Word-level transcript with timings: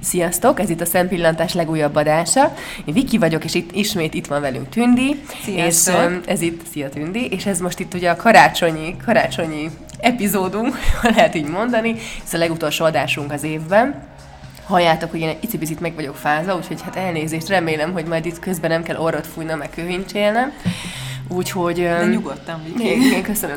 Sziasztok, 0.00 0.60
ez 0.60 0.70
itt 0.70 0.80
a 0.80 0.84
Szempillantás 0.84 1.54
legújabb 1.54 1.94
adása. 1.94 2.54
Én 2.84 2.94
Viki 2.94 3.18
vagyok, 3.18 3.44
és 3.44 3.54
itt 3.54 3.72
ismét 3.72 4.14
itt 4.14 4.26
van 4.26 4.40
velünk 4.40 4.68
Tündi. 4.68 5.22
Sziasztok. 5.42 5.94
És 5.94 6.00
um, 6.06 6.20
ez 6.26 6.40
itt, 6.40 6.66
szia 6.72 6.88
Tündi, 6.88 7.28
és 7.30 7.46
ez 7.46 7.60
most 7.60 7.78
itt 7.78 7.94
ugye 7.94 8.10
a 8.10 8.16
karácsonyi, 8.16 8.96
karácsonyi 9.04 9.70
epizódunk, 10.00 10.76
ha 11.02 11.10
lehet 11.10 11.34
így 11.34 11.48
mondani. 11.48 11.94
Ez 12.24 12.34
a 12.34 12.38
legutolsó 12.38 12.84
adásunk 12.84 13.32
az 13.32 13.42
évben. 13.42 14.06
Halljátok, 14.66 15.10
hogy 15.10 15.20
én 15.20 15.28
egy 15.28 15.38
icipicit 15.40 15.80
meg 15.80 15.94
vagyok 15.94 16.16
fázva, 16.16 16.56
úgyhogy 16.56 16.82
hát 16.82 16.96
elnézést, 16.96 17.48
remélem, 17.48 17.92
hogy 17.92 18.04
majd 18.04 18.26
itt 18.26 18.38
közben 18.38 18.70
nem 18.70 18.82
kell 18.82 18.96
orrot 18.96 19.26
fújna, 19.26 19.56
meg 19.56 19.70
köhincsélnem. 19.70 20.52
Úgyhogy... 21.28 21.74
De 21.74 22.02
um, 22.02 22.10
nyugodtan, 22.10 22.62
Viki. 22.64 23.06
igen, 23.06 23.22
köszönöm. 23.22 23.56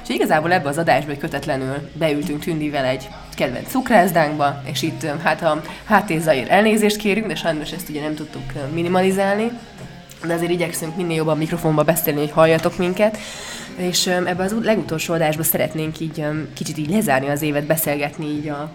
Úgyhogy 0.00 0.16
igazából 0.16 0.52
ebbe 0.52 0.68
az 0.68 0.78
adásba 0.78 1.16
kötetlenül 1.16 1.90
beültünk 1.92 2.40
Tündivel 2.40 2.84
egy 2.84 3.08
kedvenc 3.34 3.68
cukrászdánkba, 3.68 4.62
és 4.64 4.82
itt 4.82 5.06
hát 5.22 5.42
a 5.42 5.62
háttézaért 5.84 6.48
elnézést 6.48 6.96
kérünk, 6.96 7.26
de 7.26 7.34
sajnos 7.34 7.72
ezt 7.72 7.88
ugye 7.88 8.00
nem 8.00 8.14
tudtuk 8.14 8.42
minimalizálni, 8.72 9.50
de 10.26 10.34
azért 10.34 10.50
igyekszünk 10.50 10.96
minél 10.96 11.16
jobban 11.16 11.38
mikrofonba 11.38 11.82
beszélni, 11.82 12.20
hogy 12.20 12.30
halljatok 12.30 12.76
minket. 12.76 13.18
És 13.76 14.06
öm, 14.06 14.26
ebben 14.26 14.46
az 14.46 14.54
legutolsó 14.62 15.14
adásban 15.14 15.44
szeretnénk 15.44 16.00
így 16.00 16.24
kicsit 16.54 16.78
így 16.78 16.90
lezárni 16.90 17.28
az 17.28 17.42
évet, 17.42 17.66
beszélgetni 17.66 18.26
így 18.26 18.48
a, 18.48 18.72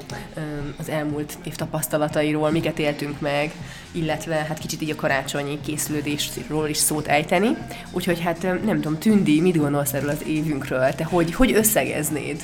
az 0.77 0.89
elmúlt 0.89 1.37
év 1.43 1.55
tapasztalatairól, 1.55 2.51
miket 2.51 2.79
éltünk 2.79 3.19
meg, 3.19 3.51
illetve 3.91 4.35
hát 4.35 4.59
kicsit 4.59 4.81
így 4.81 4.89
a 4.89 4.95
karácsonyi 4.95 5.59
készülődésről 5.65 6.69
is 6.69 6.77
szót 6.77 7.07
ejteni. 7.07 7.57
Úgyhogy 7.91 8.19
hát 8.19 8.41
nem 8.41 8.81
tudom, 8.81 8.99
Tündi, 8.99 9.41
mit 9.41 9.57
gondolsz 9.57 9.93
erről 9.93 10.09
az 10.09 10.23
évünkről? 10.27 10.89
Te 10.95 11.03
hogy, 11.03 11.33
hogy 11.33 11.53
összegeznéd? 11.53 12.43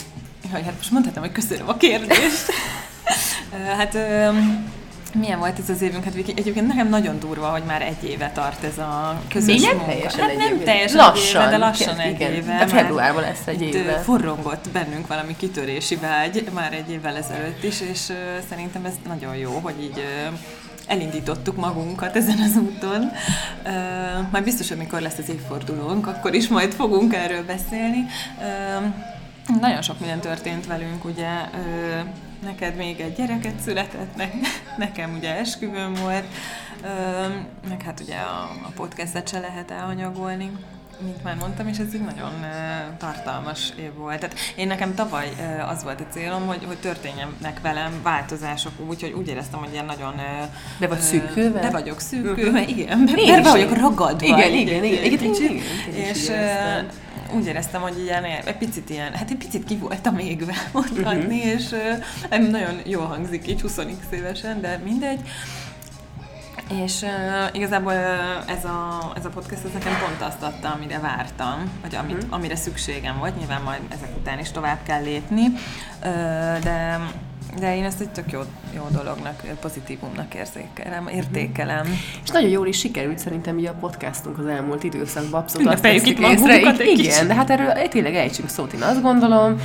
Jaj, 0.52 0.63
hát 0.63 0.74
most 0.77 0.91
mondhatom, 0.91 1.24
hogy 1.24 1.32
köszönöm 1.32 1.70
a 1.70 1.77
kérdést. 1.77 2.46
Hát 3.77 3.96
öm, 3.96 4.72
milyen 5.14 5.40
volt 5.40 5.60
ez 5.60 5.70
az 5.70 5.82
évünk? 5.82 6.04
Hát 6.04 6.14
Viki, 6.14 6.34
egyébként 6.36 6.68
nekem 6.68 6.90
nagyon 6.90 7.20
durva, 7.20 7.48
hogy 7.48 7.63
már 7.63 7.82
egy 7.82 8.04
éve 8.10 8.32
tart 8.34 8.63
ez 8.63 8.77
a 8.77 9.22
közös 9.30 9.62
Még 9.62 9.70
munka. 9.70 9.85
teljesen 9.85 10.20
hát 10.27 10.38
nem 10.38 10.60
teljesen 10.63 10.98
Lassan, 10.98 11.41
egy 11.41 11.48
éve, 11.48 11.58
de 11.58 11.66
lassan 11.66 11.96
ke- 11.96 12.05
egy 12.05 12.13
igen. 12.13 12.34
éve. 12.34 12.58
De 12.58 12.68
februárban 12.68 13.22
lesz 13.22 13.48
egy 13.48 13.62
éve. 13.62 13.94
Forrongott 14.00 14.70
bennünk 14.70 15.08
valami 15.08 15.35
kitörési 15.38 15.96
vágy 15.96 16.46
már 16.54 16.74
egy 16.74 16.91
évvel 16.91 17.18
ezelőtt 17.18 17.63
is, 17.63 17.82
és 17.82 18.12
szerintem 18.50 18.85
ez 18.85 18.94
nagyon 19.08 19.35
jó, 19.35 19.60
hogy 19.63 19.84
így 19.84 20.05
elindítottuk 20.88 21.55
magunkat 21.55 22.16
ezen 22.16 22.40
az 22.40 22.55
úton. 22.57 23.12
Majd 24.32 24.44
biztos, 24.44 24.68
hogy 24.68 24.78
mikor 24.78 25.02
lesz 25.02 25.18
az 25.18 25.30
évfordulónk, 25.30 26.07
akkor 26.07 26.34
is 26.34 26.48
majd 26.48 26.74
fogunk 26.74 27.13
erről 27.16 27.46
beszélni. 27.46 28.05
Nagyon 29.60 29.82
sok 29.82 30.00
minden 30.00 30.20
történt 30.20 30.68
velünk, 30.68 31.05
ugye 31.05 31.28
neked 32.44 32.76
még 32.76 33.00
egy 33.00 33.16
gyereket 33.16 33.60
született, 33.60 34.16
ne, 34.16 34.26
nekem 34.78 35.16
ugye 35.18 35.36
esküvőm 35.38 35.94
volt, 35.94 36.26
meg 37.70 37.82
hát 37.82 38.00
ugye 38.00 38.16
a, 38.16 38.42
a 38.64 38.72
podcastet 38.76 39.30
se 39.30 39.40
lehet 39.40 39.72
elhanyagolni 39.72 40.52
mint 41.04 41.24
már 41.24 41.36
mondtam, 41.36 41.68
és 41.68 41.78
ez 41.78 41.86
egy 41.94 42.02
nagyon 42.02 42.34
ö, 42.44 42.94
tartalmas 42.98 43.74
év 43.80 43.94
volt. 43.94 44.20
Tehát 44.20 44.36
én 44.56 44.68
nekem 44.68 44.96
tavaly 44.96 45.32
ö, 45.40 45.62
az 45.62 45.84
volt 45.84 46.00
a 46.02 46.06
célom, 46.12 46.48
hogy, 46.48 46.64
hogy 46.66 46.78
történjenek 46.78 47.60
velem 47.62 47.92
változások 48.04 48.72
úgy, 48.88 49.02
hogy 49.02 49.12
úgy 49.12 49.28
éreztem, 49.28 49.60
hogy 49.60 49.70
ilyen 49.74 49.86
nagyon... 49.86 50.14
ö, 50.20 50.44
Be 50.80 50.88
vagy 50.88 51.00
szűkülve? 51.00 51.60
Be 51.60 51.70
vagyok 51.70 52.00
szűkülve, 52.00 52.62
igen. 52.68 53.06
Be, 53.06 53.42
be 53.42 53.50
vagyok 53.50 53.78
ragadva. 53.78 54.26
Igen, 54.26 54.54
igen, 54.54 54.84
igen, 54.84 55.04
igen, 55.04 55.20
kicsit. 55.20 55.50
igen, 55.50 55.64
igen, 55.88 56.04
én 56.06 56.10
is 56.10 56.18
És 56.18 56.24
így 56.24 56.30
ö, 56.30 56.34
éreztem. 56.34 56.88
Úgy 57.35 57.46
éreztem, 57.46 57.82
hogy 57.82 57.99
ilyen, 58.04 58.24
egy 58.24 58.57
picit 58.57 58.90
ilyen, 58.90 59.13
hát 59.13 59.29
egy 59.29 59.37
picit 59.37 59.63
ki 59.63 59.76
voltam 59.76 60.18
égve 60.18 60.54
mondhatni, 60.74 61.38
és 61.38 61.71
ö, 61.71 62.38
nagyon 62.38 62.82
jól 62.85 63.05
hangzik 63.05 63.48
így 63.48 63.62
20 63.62 63.77
évesen, 64.12 64.62
de 64.62 64.79
mindegy. 64.84 65.19
És 66.84 67.01
uh, 67.01 67.09
igazából 67.56 67.94
uh, 67.94 68.51
ez, 68.57 68.66
a, 68.66 69.12
ez 69.16 69.25
a 69.25 69.29
podcast 69.29 69.63
ez 69.66 69.72
nekem 69.73 69.94
pont 70.00 70.22
azt 70.22 70.41
adta, 70.41 70.72
amire 70.72 71.00
vártam, 71.00 71.72
vagy 71.81 71.95
amit, 71.95 72.23
Mhm. 72.23 72.33
amire 72.33 72.56
szükségem 72.56 73.17
volt. 73.17 73.38
Nyilván 73.38 73.61
majd 73.61 73.79
ezek 73.89 74.09
után 74.17 74.39
is 74.39 74.51
tovább 74.51 74.79
kell 74.83 75.01
lépni, 75.01 75.45
uh, 75.47 75.53
de, 76.59 77.00
de 77.59 77.75
én 77.75 77.84
ezt 77.84 78.01
egy 78.01 78.09
tök 78.09 78.31
jó, 78.31 78.39
jó 78.75 78.88
dolognak, 78.91 79.41
pozitívumnak 79.62 80.34
érzékelem, 80.34 81.07
értékelem. 81.07 81.85
És 82.23 82.29
nagyon 82.29 82.50
jól 82.50 82.67
is 82.67 82.78
sikerült 82.79 83.17
szerintem 83.17 83.57
így 83.57 83.66
a 83.66 83.73
podcastunk 83.79 84.39
az 84.39 84.45
elmúlt 84.45 84.84
időszakban. 84.84 85.41
Abszolút 85.41 85.67
azt 85.67 85.85
itt 85.85 86.19
észre. 86.19 86.53
egy 86.53 86.79
Igen, 86.79 86.95
kicsit. 86.95 87.28
de 87.28 87.34
hát 87.34 87.50
erről 87.50 87.88
tényleg 87.89 88.16
ejtsünk 88.16 88.50
szót, 88.50 88.73
én 88.73 88.81
azt 88.81 89.01
gondolom. 89.01 89.62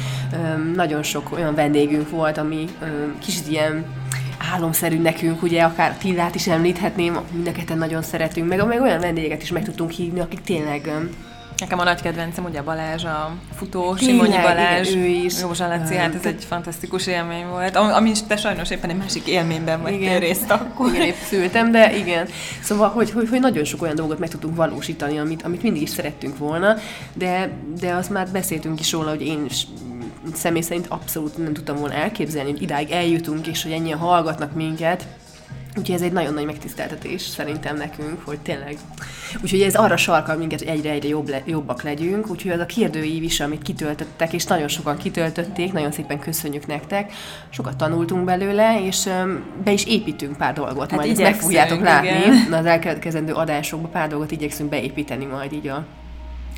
Nagyon 0.75 1.03
sok 1.03 1.33
olyan 1.33 1.55
vendégünk 1.55 2.11
volt, 2.11 2.39
ami 2.39 2.65
kicsit 3.19 3.49
ilyen 3.49 3.85
álomszerű 4.53 4.99
nekünk, 5.01 5.43
ugye 5.43 5.63
akár 5.63 5.97
Tillát 5.97 6.35
is 6.35 6.47
említhetném, 6.47 7.19
mind 7.33 7.47
a 7.47 7.53
ketten 7.53 7.79
nagyon 7.79 8.03
szeretünk, 8.03 8.49
meg, 8.49 8.67
meg 8.67 8.81
olyan 8.81 9.01
vendégeket 9.01 9.43
is 9.43 9.51
meg 9.51 9.65
tudtunk 9.65 9.91
hívni, 9.91 10.21
akik 10.21 10.41
tényleg 10.41 10.91
Nekem 11.57 11.79
a 11.79 11.85
nagy 11.85 12.01
kedvencem 12.01 12.45
ugye 12.45 12.63
Balázs, 12.63 13.05
a 13.05 13.35
futó, 13.57 13.95
Tényleg, 13.95 14.15
Simonyi 14.15 14.43
Balázs, 14.43 14.89
igen, 14.89 15.03
ő 15.03 15.07
is. 15.07 15.41
Józsa 15.41 15.69
Laci, 15.69 15.95
Öm, 15.95 16.01
hát 16.01 16.15
ez 16.15 16.25
egy 16.25 16.45
fantasztikus 16.45 17.07
élmény 17.07 17.47
volt, 17.47 17.77
ami, 17.77 17.93
ami 17.93 18.13
te 18.27 18.37
sajnos 18.37 18.71
éppen 18.71 18.91
egy 18.91 18.97
másik 18.97 19.27
élményben 19.27 19.83
vettél 19.83 20.19
részt 20.19 20.51
akkor. 20.51 20.89
Igen, 20.89 21.07
épp 21.07 21.15
szültem, 21.29 21.71
de 21.71 21.97
igen. 21.97 22.29
Szóval, 22.63 22.89
hogy, 22.89 23.11
hogy, 23.11 23.29
hogy 23.29 23.41
nagyon 23.41 23.65
sok 23.65 23.83
olyan 23.83 23.95
dolgot 23.95 24.19
meg 24.19 24.29
tudtunk 24.29 24.57
valósítani, 24.57 25.19
amit, 25.19 25.43
amit 25.43 25.63
mindig 25.63 25.83
is 25.83 25.91
szerettünk 25.91 26.39
volna, 26.39 26.77
de, 27.13 27.51
de 27.81 27.93
azt 27.93 28.11
már 28.11 28.29
beszéltünk 28.29 28.81
is 28.81 28.93
róla, 28.93 29.09
hogy 29.09 29.23
én 29.23 29.45
is 29.45 29.67
személy 30.35 30.63
szerint 30.63 30.87
abszolút 30.89 31.39
nem 31.39 31.53
tudtam 31.53 31.77
volna 31.77 31.95
elképzelni, 31.95 32.51
hogy 32.51 32.63
idáig 32.63 32.91
eljutunk, 32.91 33.47
és 33.47 33.63
hogy 33.63 33.73
ennyien 33.73 33.99
hallgatnak 33.99 34.55
minket. 34.55 35.07
Úgyhogy 35.79 35.95
ez 35.95 36.03
egy 36.03 36.13
nagyon 36.13 36.35
nagy 36.35 36.45
megtiszteltetés 36.45 37.23
szerintem 37.23 37.77
nekünk, 37.77 38.21
hogy 38.25 38.39
tényleg. 38.39 38.77
Úgyhogy 39.43 39.61
ez 39.61 39.75
arra 39.75 39.97
sarkal 39.97 40.37
minket, 40.37 40.59
hogy 40.59 40.69
egyre-egyre 40.69 41.09
jobb 41.09 41.29
le, 41.29 41.43
jobbak 41.45 41.83
legyünk. 41.83 42.31
Úgyhogy 42.31 42.51
az 42.51 42.61
a 42.61 42.67
kérdőív 42.67 43.23
is, 43.23 43.41
amit 43.41 43.63
kitöltöttek, 43.63 44.33
és 44.33 44.45
nagyon 44.45 44.69
sokan 44.69 44.97
kitöltötték, 44.97 45.73
nagyon 45.73 45.93
szépen 45.93 46.19
köszönjük 46.19 46.67
nektek. 46.67 47.13
Sokat 47.49 47.77
tanultunk 47.77 48.25
belőle, 48.25 48.85
és 48.85 49.09
be 49.65 49.73
is 49.73 49.85
építünk 49.85 50.37
pár 50.37 50.55
dolgot. 50.55 50.91
Hát 50.91 50.99
majd 50.99 51.11
ezt 51.11 51.21
meg 51.21 51.35
fogjátok 51.35 51.81
látni. 51.81 52.09
igen. 52.09 52.53
Az 52.53 52.67
elkövetkezendő 52.67 53.33
adásokban 53.33 53.91
pár 53.91 54.09
dolgot 54.09 54.31
igyekszünk 54.31 54.71
beépíteni 54.71 55.25
majd 55.25 55.53
így 55.53 55.69
a 55.69 55.85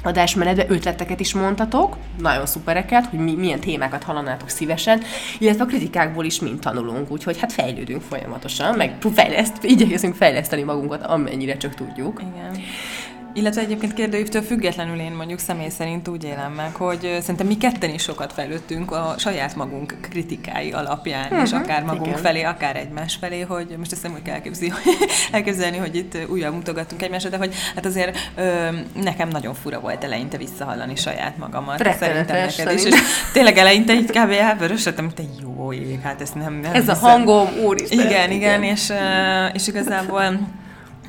adásmenetbe 0.03 0.65
ötleteket 0.69 1.21
is 1.21 1.35
mondtatok, 1.35 1.97
nagyon 2.19 2.47
szupereket, 2.47 3.07
hogy 3.07 3.19
mi, 3.19 3.35
milyen 3.35 3.61
témákat 3.61 4.03
hallanátok 4.03 4.49
szívesen, 4.49 5.03
illetve 5.39 5.63
a 5.63 5.67
kritikákból 5.67 6.25
is 6.25 6.41
mind 6.41 6.61
tanulunk, 6.61 7.11
úgyhogy 7.11 7.41
hát 7.41 7.53
fejlődünk 7.53 8.03
folyamatosan, 8.03 8.75
meg 8.75 8.97
fejleszt, 9.15 9.65
igyekezünk 9.65 10.15
fejleszteni 10.15 10.63
magunkat, 10.63 11.03
amennyire 11.03 11.57
csak 11.57 11.75
tudjuk. 11.75 12.23
Igen. 12.35 12.63
Illetve 13.39 13.61
egyébként 13.61 13.95
kérdőívtől 13.95 14.43
függetlenül 14.43 15.01
én 15.01 15.13
mondjuk 15.13 15.39
személy 15.39 15.69
szerint 15.69 16.09
úgy 16.09 16.25
élem 16.25 16.53
meg, 16.53 16.75
hogy 16.75 17.19
szerintem 17.21 17.47
mi 17.47 17.57
ketten 17.57 17.91
is 17.91 18.03
sokat 18.03 18.33
fejlődtünk 18.33 18.91
a 18.93 19.15
saját 19.19 19.57
magunk 19.57 19.97
kritikái 20.01 20.73
alapján, 20.73 21.25
uh-huh, 21.25 21.43
és 21.43 21.53
akár 21.53 21.83
magunk 21.83 22.07
igen. 22.07 22.19
felé, 22.19 22.43
akár 22.43 22.77
egymás 22.77 23.17
felé, 23.21 23.41
hogy 23.41 23.75
most 23.79 23.93
ezt 23.93 24.03
nem 24.03 24.13
úgy 24.13 24.23
kell 24.23 24.35
elképzelni, 24.35 24.75
elképzelni, 25.33 25.77
hogy 25.77 25.97
itt 25.97 26.17
újra 26.29 26.51
mutogatunk 26.51 27.03
egymásra, 27.03 27.31
de 27.31 27.37
hogy 27.37 27.55
hát 27.75 27.87
azért 27.87 28.19
ö, 28.37 28.69
nekem 29.03 29.29
nagyon 29.29 29.55
fura 29.55 29.81
volt 29.81 30.05
eleinte 30.05 30.37
visszahallani 30.37 30.97
saját 30.97 31.37
magamat. 31.37 31.81
Rettenetes, 31.81 32.55
Szerintem 32.55 32.67
neked 32.67 32.87
is. 32.87 32.95
És 32.95 33.01
tényleg 33.33 33.57
eleinte 33.57 33.95
így 33.95 34.11
kb. 34.11 34.31
elvörösödtem, 34.31 35.05
hogy 35.05 35.15
te 35.15 35.23
jó 35.43 35.73
ég, 35.73 36.01
hát 36.01 36.21
ezt 36.21 36.35
nem, 36.35 36.55
nem 36.55 36.75
Ez 36.75 36.89
a 36.89 36.93
hiszem. 36.93 37.11
hangom, 37.11 37.49
úristen! 37.65 38.07
Igen, 38.07 38.31
igen, 38.31 38.63
és, 38.63 38.91
ö, 38.91 39.47
és 39.53 39.67
igazából 39.67 40.39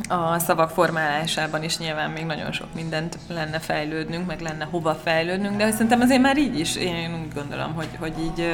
a 0.08 0.40
szavak 0.40 0.70
formálásában 0.70 1.64
is 1.64 1.78
nyilván 1.78 2.12
még 2.12 2.26
nagyon 2.26 2.52
sok 2.52 2.68
mindent 2.76 3.18
lenne 3.28 3.60
fejlődnünk, 3.60 4.28
meg 4.28 4.42
lenne 4.42 4.68
hova 4.72 5.00
fejlődnünk, 5.04 5.58
de 5.58 5.72
szerintem 5.72 6.02
azért 6.02 6.22
már 6.22 6.38
így 6.38 6.60
is, 6.60 6.76
én 6.76 7.20
úgy 7.22 7.34
gondolom, 7.34 7.74
hogy, 7.74 7.88
hogy 8.00 8.14
így 8.20 8.48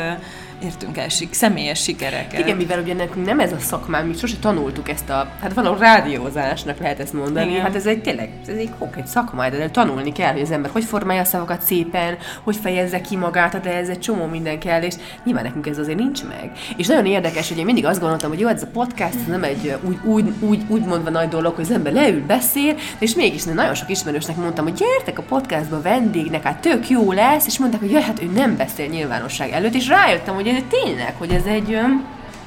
értünk 0.64 0.98
el 0.98 1.10
sik, 1.10 1.34
személyes 1.34 1.82
sikereket. 1.82 2.40
Igen, 2.40 2.58
mivel 2.58 2.80
ugye 2.80 2.94
nekünk 2.94 3.26
nem 3.26 3.40
ez 3.40 3.52
a 3.52 3.60
szakmám, 3.60 4.08
mi 4.08 4.14
sose 4.14 4.38
tanultuk 4.38 4.90
ezt 4.90 5.10
a, 5.10 5.28
hát 5.42 5.54
valahol 5.54 5.78
rádiózásnak 5.78 6.78
lehet 6.78 7.00
ezt 7.00 7.14
mondani, 7.14 7.50
Igen. 7.50 7.62
hát 7.62 7.76
ez 7.76 7.86
egy 7.86 8.02
tényleg, 8.02 8.30
ez 8.48 8.56
egy 8.56 8.72
konkrét 8.80 9.08
szakma, 9.08 9.50
de 9.50 9.70
tanulni 9.70 10.12
kell, 10.12 10.32
hogy 10.32 10.42
az 10.42 10.52
ember 10.52 10.72
hogy 10.72 10.84
formálja 10.84 11.22
a 11.22 11.26
szavakat 11.26 11.62
szépen, 11.62 12.18
hogy 12.44 12.56
fejezze 12.56 13.02
ki 13.02 13.16
magát, 13.16 13.62
de 13.62 13.76
ez 13.76 13.90
egy 13.90 14.00
csomó 14.00 14.26
minden 14.26 14.60
kell, 14.60 14.82
és 14.82 14.96
nyilván 15.24 15.44
nekünk 15.44 15.68
ez 15.68 15.78
azért 15.78 15.98
nincs 15.98 16.24
meg. 16.24 16.52
És 16.78 16.88
nagyon 16.88 17.06
érdekes, 17.06 17.48
hogy 17.48 17.58
én 17.58 17.66
mindig 17.66 17.86
azt 17.86 18.00
gondoltam, 18.00 18.30
hogy 18.30 18.40
jó, 18.40 18.48
ez 18.48 18.64
a 18.64 18.68
podcast 18.74 19.16
ez 19.16 19.28
nem 19.28 19.44
egy 19.44 19.78
úgy, 19.84 19.98
úgy, 20.04 20.34
úgy, 20.40 20.62
úgy 20.68 20.82
mondva 20.86 21.10
nagy 21.10 21.30
dolog, 21.36 21.56
hogy 21.56 21.64
az 21.64 21.72
ember 21.72 21.94
leül, 21.94 22.26
beszél, 22.26 22.76
és 23.00 23.16
mégis 23.16 23.44
nagyon 23.44 23.76
sok 23.76 23.90
ismerősnek 23.90 24.36
mondtam, 24.36 24.64
hogy 24.66 24.74
gyertek 24.74 25.20
a 25.20 25.22
podcastba 25.22 25.82
vendégnek, 25.82 26.44
hát 26.44 26.58
tök 26.58 26.90
jó 26.90 27.12
lesz, 27.12 27.46
és 27.46 27.60
mondták, 27.60 27.80
hogy 27.82 27.92
jaj, 27.92 28.02
hát 28.02 28.22
ő 28.22 28.26
nem 28.36 28.58
beszél 28.58 28.86
nyilvánosság 28.88 29.52
előtt, 29.52 29.74
és 29.74 29.88
rájöttem, 29.88 30.36
hogy 30.36 30.48
ez 30.48 30.62
tényleg, 30.70 31.14
hogy 31.18 31.32
ez 31.32 31.44
egy, 31.46 31.80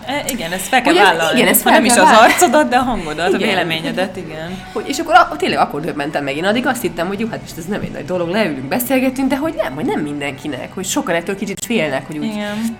E, 0.06 0.24
igen, 0.28 0.52
ez 0.52 0.62
fel 0.68 0.82
kell 0.82 0.92
Hogy 0.92 1.02
ez- 1.02 1.08
vállalni. 1.08 1.38
igen, 1.38 1.52
ez 1.52 1.62
fel 1.62 1.72
nem 1.72 1.84
is 1.84 1.92
az 1.92 2.08
arcodat, 2.20 2.68
de 2.68 2.76
a 2.76 2.82
hangodat, 2.82 3.26
a 3.32 3.36
Igen. 3.36 3.48
véleményedet, 3.48 4.16
igen. 4.16 4.58
Hogy, 4.72 4.84
és 4.88 4.98
akkor 4.98 5.14
a, 5.14 5.36
tényleg 5.36 5.58
akkor 5.58 5.80
döbbentem 5.80 6.24
meg. 6.24 6.36
Én 6.36 6.44
addig 6.44 6.66
azt 6.66 6.82
hittem, 6.82 7.06
hogy 7.06 7.20
jó, 7.20 7.28
hát 7.30 7.40
most 7.40 7.56
ez 7.58 7.64
nem 7.64 7.80
egy 7.80 7.90
nagy 7.90 8.04
dolog, 8.04 8.28
leülünk, 8.28 8.68
beszélgetünk, 8.68 9.28
de 9.28 9.36
hogy 9.36 9.54
nem, 9.62 9.74
hogy 9.74 9.84
nem 9.84 10.00
mindenkinek, 10.00 10.74
hogy 10.74 10.84
sokan 10.84 11.14
ettől 11.14 11.36
kicsit 11.36 11.64
félnek, 11.64 12.06
hogy 12.06 12.18
úgy 12.18 12.24
Igen. 12.24 12.76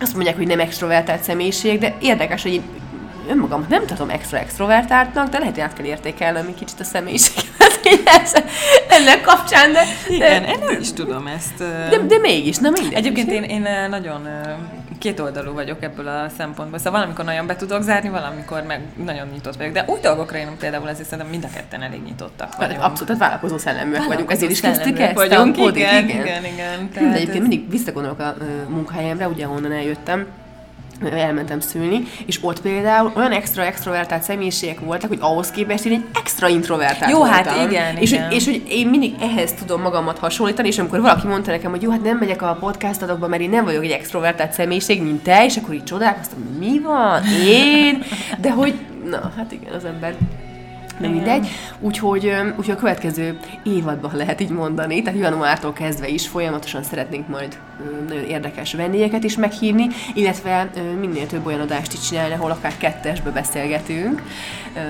azt 0.00 0.14
mondják, 0.14 0.36
hogy 0.36 0.46
nem 0.46 0.60
extrovertált 0.60 1.22
személyiség, 1.22 1.78
de 1.78 1.94
érdekes, 2.00 2.42
hogy 2.42 2.52
én 2.52 2.62
önmagam 3.28 3.66
nem 3.68 3.86
tudom 3.86 4.10
extra 4.10 4.38
extrovertáltnak, 4.38 5.28
de 5.28 5.38
lehet, 5.38 5.54
hogy 5.54 5.62
át 5.62 5.74
kell 5.74 5.86
értékelnem 5.86 6.46
egy 6.46 6.54
kicsit 6.54 6.80
a 6.80 6.84
személyiséget 6.84 8.44
ennek 8.88 9.20
kapcsán, 9.20 9.72
de... 9.72 9.82
Igen, 10.08 10.44
én 10.44 10.58
nem 10.60 10.80
is 10.80 10.92
tudom 10.92 11.26
ezt. 11.26 11.58
De, 11.58 11.98
de 12.08 12.18
mégis, 12.18 12.56
nem 12.56 12.72
mindegy. 12.72 12.92
Egyébként 12.92 13.30
én, 13.30 13.42
én 13.42 13.68
nagyon 13.90 14.28
kétoldalú 14.98 15.52
vagyok 15.52 15.82
ebből 15.82 16.08
a 16.08 16.28
szempontból. 16.36 16.78
Szóval 16.78 16.92
valamikor 16.92 17.24
nagyon 17.24 17.46
be 17.46 17.56
tudok 17.56 17.82
zárni, 17.82 18.08
valamikor 18.08 18.62
meg 18.62 18.80
nagyon 19.04 19.28
nyitott 19.32 19.56
vagyok. 19.56 19.72
De 19.72 19.84
úgy 19.86 20.00
dolgokra 20.00 20.38
én 20.38 20.48
például 20.58 20.88
ezért 20.88 21.08
szerintem 21.08 21.30
mind 21.30 21.44
a 21.44 21.48
ketten 21.54 21.82
elég 21.82 22.02
nyitottak 22.02 22.56
vagyunk. 22.56 22.82
Abszolút, 22.82 23.06
tehát 23.06 23.20
vállalkozó 23.20 23.58
szelleműek 23.58 24.04
vagyunk, 24.04 24.30
ezért 24.30 24.50
is 24.50 24.60
kezdtük 24.60 24.98
ezt 24.98 25.14
vagyunk, 25.14 25.56
igen, 25.56 26.08
igen, 26.08 26.24
igen, 26.24 26.44
igen. 26.44 26.90
De 26.92 27.00
egyébként 27.00 27.42
ez... 27.42 27.48
mindig 27.48 27.70
visszagondolok 27.70 28.18
a 28.18 28.34
munkahelyemre, 28.68 29.28
ugye 29.28 29.44
ahonnan 29.44 29.72
eljöttem, 29.72 30.26
elmentem 31.10 31.60
szülni, 31.60 32.02
és 32.26 32.38
ott 32.42 32.60
például 32.60 33.12
olyan 33.16 33.32
extra 33.32 33.64
extrovertált 33.64 34.22
személyiségek 34.22 34.80
voltak, 34.80 35.08
hogy 35.08 35.18
ahhoz 35.20 35.50
képest 35.50 35.84
én 35.84 35.92
egy 35.92 36.04
extra 36.14 36.48
introvertált 36.48 37.10
Jó, 37.10 37.18
voltam. 37.18 37.34
hát 37.34 37.70
igen, 37.70 37.96
és, 37.96 38.12
igen. 38.12 38.26
Hogy, 38.26 38.34
és 38.34 38.44
hogy 38.44 38.62
én 38.68 38.86
mindig 38.86 39.14
ehhez 39.20 39.52
tudom 39.52 39.82
magamat 39.82 40.18
hasonlítani, 40.18 40.68
és 40.68 40.78
amikor 40.78 41.00
valaki 41.00 41.26
mondta 41.26 41.50
nekem, 41.50 41.70
hogy 41.70 41.82
jó, 41.82 41.90
hát 41.90 42.02
nem 42.02 42.18
megyek 42.18 42.42
a 42.42 42.56
podcastadokba, 42.60 43.26
mert 43.26 43.42
én 43.42 43.50
nem 43.50 43.64
vagyok 43.64 43.84
egy 43.84 43.90
extrovertált 43.90 44.52
személyiség, 44.52 45.02
mint 45.02 45.22
te, 45.22 45.44
és 45.44 45.56
akkor 45.56 45.74
így 45.74 45.84
csodálkoztam, 45.84 46.38
mi 46.58 46.80
van, 46.80 47.22
én, 47.46 48.02
de 48.40 48.50
hogy, 48.50 48.74
na, 49.04 49.32
hát 49.36 49.52
igen, 49.52 49.72
az 49.72 49.84
ember 49.84 50.14
nem 51.02 51.10
mindegy. 51.10 51.48
Úgyhogy, 51.80 52.32
úgyhogy 52.56 52.74
a 52.74 52.78
következő 52.78 53.38
évadban 53.62 54.16
lehet 54.16 54.40
így 54.40 54.50
mondani, 54.50 55.02
tehát 55.02 55.20
januártól 55.20 55.72
kezdve 55.72 56.08
is 56.08 56.28
folyamatosan 56.28 56.82
szeretnénk 56.82 57.28
majd 57.28 57.58
nagyon 58.08 58.24
érdekes 58.24 58.74
vendégeket 58.74 59.24
is 59.24 59.36
meghívni, 59.36 59.86
illetve 60.14 60.70
minél 61.00 61.26
több 61.26 61.46
olyan 61.46 61.60
adást 61.60 61.92
is 61.92 62.00
csinálni, 62.00 62.34
ahol 62.34 62.50
akár 62.50 62.76
kettesbe 62.76 63.30
beszélgetünk. 63.30 64.22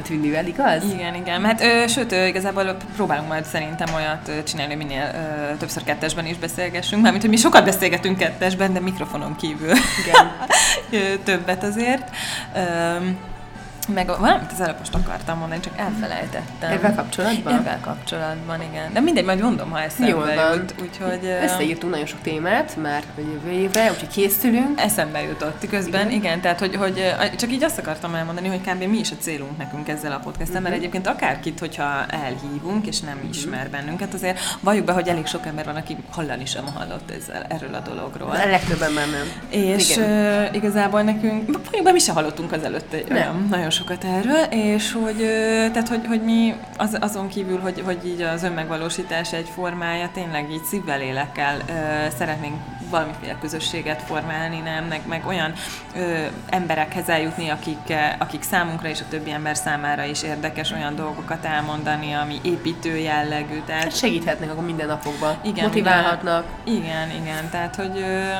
Tündivel, 0.02 0.46
igaz? 0.46 0.84
Igen, 0.92 1.14
igen. 1.14 1.44
Hát, 1.44 1.62
ö, 1.62 1.86
sőt, 1.88 2.12
ö, 2.12 2.26
igazából 2.26 2.76
próbálunk 2.96 3.28
majd 3.28 3.44
szerintem 3.44 3.94
olyat 3.94 4.28
ö, 4.28 4.42
csinálni, 4.42 4.74
minél 4.74 5.10
ö, 5.14 5.56
többször 5.56 5.84
kettesben 5.84 6.26
is 6.26 6.36
beszélgessünk, 6.36 7.02
mármint, 7.02 7.22
hogy 7.22 7.32
mi 7.32 7.38
sokat 7.38 7.64
beszélgetünk 7.64 8.16
kettesben, 8.18 8.72
de 8.72 8.80
mikrofonon 8.80 9.36
kívül 9.36 9.72
Igen. 10.04 10.30
többet 11.24 11.62
azért. 11.62 12.10
Ö, 12.54 12.60
meg 13.88 14.06
valamit 14.06 14.52
az 14.52 14.60
előbb 14.60 14.78
most 14.78 14.94
akartam 14.94 15.38
mondani, 15.38 15.60
csak 15.60 15.78
elfelejtettem. 15.78 16.72
Ezzel 16.72 16.94
kapcsolatban? 16.94 17.58
Ezzel 17.58 17.80
kapcsolatban, 17.80 18.62
igen. 18.62 18.92
De 18.92 19.00
mindegy, 19.00 19.24
majd 19.24 19.40
mondom, 19.40 19.70
ha 19.70 19.80
eszembe 19.80 20.10
Jól 20.10 20.28
jut. 20.28 20.74
Úgyhogy, 20.82 21.36
Összeírtunk 21.42 21.92
nagyon 21.92 22.06
sok 22.06 22.20
témát 22.22 22.76
már 22.76 23.02
a 23.16 23.20
jövő 23.20 23.50
évre, 23.50 23.90
úgyhogy 23.90 24.08
készülünk. 24.08 24.80
Eszembe 24.80 25.22
jutott 25.22 25.66
közben, 25.70 26.06
igen, 26.06 26.12
igen 26.12 26.40
tehát 26.40 26.58
hogy, 26.58 26.76
hogy 26.76 27.14
csak 27.36 27.52
így 27.52 27.64
azt 27.64 27.78
akartam 27.78 28.14
elmondani, 28.14 28.48
hogy 28.48 28.60
kb. 28.60 28.82
mi 28.82 28.98
is 28.98 29.10
a 29.10 29.16
célunk 29.20 29.58
nekünk 29.58 29.88
ezzel 29.88 30.12
a 30.12 30.18
podcasttel, 30.18 30.46
uh-huh. 30.46 30.62
mert 30.62 30.74
mhm. 30.74 30.84
egyébként 30.84 31.06
akárkit, 31.06 31.58
hogyha 31.58 32.06
elhívunk, 32.06 32.86
és 32.86 33.00
nem 33.00 33.14
uh-huh. 33.16 33.30
ismer 33.30 33.70
bennünket, 33.70 34.14
azért 34.14 34.38
valljuk 34.60 34.84
be, 34.84 34.92
hogy 34.92 35.08
elég 35.08 35.26
sok 35.26 35.46
ember 35.46 35.64
van, 35.64 35.76
aki 35.76 35.96
hallani 36.10 36.46
sem 36.46 36.64
hallott 36.74 37.10
ezzel, 37.10 37.46
erről 37.48 37.74
a 37.74 37.80
dologról. 37.80 38.30
A 38.30 38.46
legtöbben 38.46 38.92
már 38.92 39.06
nem. 39.10 39.60
És 39.60 39.96
uh, 39.96 40.54
igazából 40.54 41.02
nekünk, 41.02 41.44
valljuk 41.46 41.84
be, 41.84 41.92
mi 41.92 41.98
sem 41.98 42.14
hallottunk 42.14 42.52
az 42.52 42.62
előtte 42.62 42.98
nem. 43.08 43.46
nagyon 43.50 43.70
sokat 43.72 44.04
erről, 44.04 44.42
és 44.50 44.92
hogy, 44.92 45.16
tehát, 45.72 45.88
hogy, 45.88 46.06
hogy 46.06 46.22
mi 46.22 46.54
az, 46.76 46.96
azon 47.00 47.28
kívül, 47.28 47.60
hogy, 47.60 47.82
hogy 47.84 48.06
így 48.06 48.22
az 48.22 48.42
önmegvalósítás 48.42 49.32
egy 49.32 49.48
formája, 49.54 50.10
tényleg 50.14 50.50
így 50.50 50.64
szívvel, 50.64 50.98
lélekkel 50.98 51.56
ö, 51.68 51.72
szeretnénk 52.18 52.54
valamiféle 52.90 53.36
közösséget 53.40 54.02
formálni, 54.02 54.58
nem, 54.58 54.84
meg, 54.84 55.00
meg 55.08 55.26
olyan 55.26 55.52
ö, 55.96 56.24
emberekhez 56.50 57.08
eljutni, 57.08 57.48
akik, 57.48 57.94
akik 58.18 58.42
számunkra 58.42 58.88
és 58.88 59.00
a 59.00 59.08
többi 59.08 59.30
ember 59.30 59.56
számára 59.56 60.04
is 60.04 60.22
érdekes 60.22 60.70
olyan 60.70 60.96
dolgokat 60.96 61.44
elmondani, 61.44 62.12
ami 62.12 62.38
építő 62.42 62.96
jellegű. 62.96 63.60
Tehát 63.66 63.82
hát 63.82 63.96
segíthetnek 63.96 64.50
akkor 64.50 64.64
minden 64.64 64.86
napokban, 64.86 65.36
igen, 65.44 65.64
motiválhatnak. 65.64 66.46
Igen, 66.64 66.80
igen, 66.80 67.10
igen 67.10 67.50
tehát 67.50 67.76
hogy 67.76 67.98
ö, 67.98 68.30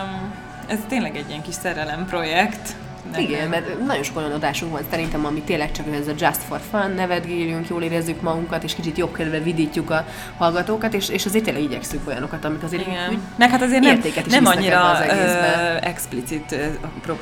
ez 0.67 0.79
tényleg 0.89 1.17
egy 1.17 1.29
ilyen 1.29 1.43
kis 1.43 1.55
szerelem 1.55 2.07
projekt, 2.07 2.75
nem, 3.13 3.21
Igen, 3.21 3.41
nem. 3.41 3.49
mert 3.49 3.87
nagyon 3.87 4.03
sok 4.03 4.17
olyan 4.17 4.33
adásunk 4.33 4.73
van 4.73 4.83
szerintem, 4.91 5.27
ami 5.27 5.41
tényleg 5.41 5.73
csak 5.73 5.87
ez 5.95 6.09
a 6.09 6.13
Just 6.19 6.43
for 6.43 6.61
Fun, 6.71 6.91
nevetgélünk, 6.91 7.69
jól 7.69 7.83
érezzük 7.83 8.21
magunkat, 8.21 8.65
és 8.65 8.75
kicsit 8.75 8.99
jobb 8.99 9.13
kedve 9.13 9.39
vidítjuk 9.39 9.91
a 9.91 10.05
hallgatókat, 10.37 10.95
és, 10.95 11.09
és 11.09 11.27
azért 11.27 11.45
tényleg 11.45 11.63
igyekszünk 11.63 12.09
olyanokat, 12.09 12.45
amik 12.45 12.63
azért 12.63 12.87
Igen. 12.87 13.11
Úgy, 13.11 13.19
Meg 13.37 13.51
hát 13.51 13.63
azért 13.63 13.83
nem, 13.83 14.03
nem 14.29 14.47
annyira 14.47 14.91
az 14.91 15.01
ö, 15.01 15.77
explicit, 15.81 16.53
ö, 16.53 16.67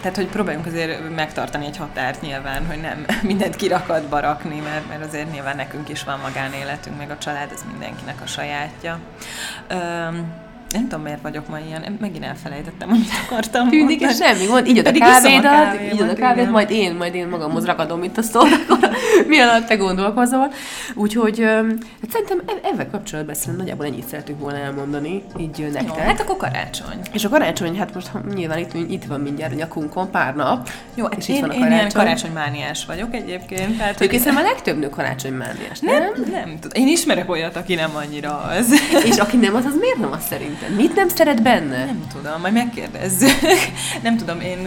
tehát 0.01 0.17
hogy 0.17 0.27
próbáljunk 0.27 0.67
azért 0.67 1.15
megtartani 1.15 1.67
egy 1.67 1.77
határt 1.77 2.21
nyilván, 2.21 2.67
hogy 2.67 2.81
nem 2.81 3.05
mindent 3.31 3.57
kirakatba 3.57 4.21
rakni, 4.21 4.61
mert, 4.61 4.89
mert 4.89 5.05
azért 5.05 5.33
nyilván 5.33 5.57
nekünk 5.57 5.89
is 5.89 6.05
van 6.05 6.19
magánéletünk, 6.23 6.97
meg 6.97 7.11
a 7.11 7.19
család, 7.19 7.53
ez 7.53 7.65
mindenkinek 7.71 8.21
a 8.23 8.27
sajátja. 8.27 8.99
Ö, 9.69 9.75
nem 10.73 10.83
tudom, 10.89 11.03
miért 11.03 11.23
vagyok 11.23 11.49
ma 11.49 11.59
ilyen, 11.59 11.97
megint 12.01 12.25
elfelejtettem, 12.25 12.91
amit 12.91 13.09
akartam 13.27 13.69
Tűnik, 13.69 14.01
és 14.01 14.17
semmi 14.17 14.47
gond, 14.47 14.67
így 14.67 14.79
a 14.79 14.83
kávédat, 14.83 15.93
így 15.93 16.01
a 16.01 16.15
kávét, 16.15 16.51
majd 16.51 16.71
én, 16.71 16.95
majd 16.95 17.15
én 17.15 17.29
magamhoz 17.29 17.65
ragadom 17.65 18.03
itt 18.03 18.19
a 18.19 18.23
szót, 18.23 18.49
akkor 18.69 18.91
mi 19.27 19.39
alatt 19.39 19.67
te 19.67 19.77
gondolkozol. 19.77 20.53
Úgyhogy 20.95 21.41
hát 21.41 22.11
szerintem 22.11 22.43
ezzel 22.73 22.91
kapcsolatban 22.91 23.35
szerintem 23.35 23.57
nagyjából 23.57 23.87
ennyit 23.87 24.09
szeretünk 24.09 24.41
volna 24.41 24.59
elmondani, 24.59 25.23
így 25.39 25.59
nektek. 25.73 25.97
Jó, 25.97 26.05
hát 26.05 26.21
akkor 26.21 26.37
karácsony. 26.37 27.01
És 27.13 27.25
a 27.25 27.29
karácsony, 27.29 27.79
hát 27.79 27.95
most 27.95 28.11
nyilván 28.35 28.59
itt, 28.59 28.75
itt 28.75 29.05
van 29.05 29.21
mindjárt 29.21 29.53
a 29.53 29.57
nyakunkon 29.57 30.11
pár 30.11 30.35
nap. 30.35 30.69
Jó, 30.95 31.07
és 31.07 31.29
én, 31.29 31.35
itt 31.35 31.41
van 31.41 31.51
a 31.51 31.53
karácsony. 31.53 31.73
én 31.73 31.79
ilyen 31.79 31.93
karácsonymániás 31.95 32.85
vagyok 32.87 33.15
egyébként. 33.15 33.77
Tehát, 33.77 33.99
hogy 33.99 34.11
hiszem 34.11 34.37
a 34.37 34.43
legtöbb 34.43 34.79
nő 34.79 34.89
karácsonymániás, 34.89 35.79
nem? 35.81 36.03
Nem, 36.03 36.13
nem. 36.31 36.59
Én 36.73 36.89
ismerek 36.89 37.31
olyat, 37.31 37.57
aki 37.57 37.75
nem 37.75 37.91
annyira 37.95 38.39
az. 38.39 38.73
És 39.05 39.17
aki 39.17 39.37
nem 39.37 39.55
az, 39.55 39.65
az 39.65 39.77
miért 39.81 39.99
nem 39.99 40.13
az 40.13 40.25
szerint? 40.29 40.60
Szerintem. 40.61 40.85
Mit 40.85 40.95
nem 40.95 41.09
szeret 41.09 41.43
benne? 41.43 41.85
Nem 41.85 42.07
tudom, 42.13 42.41
majd 42.41 42.55
megkérdezzük. 42.55 43.39
nem 44.03 44.17
tudom, 44.17 44.41
én, 44.41 44.67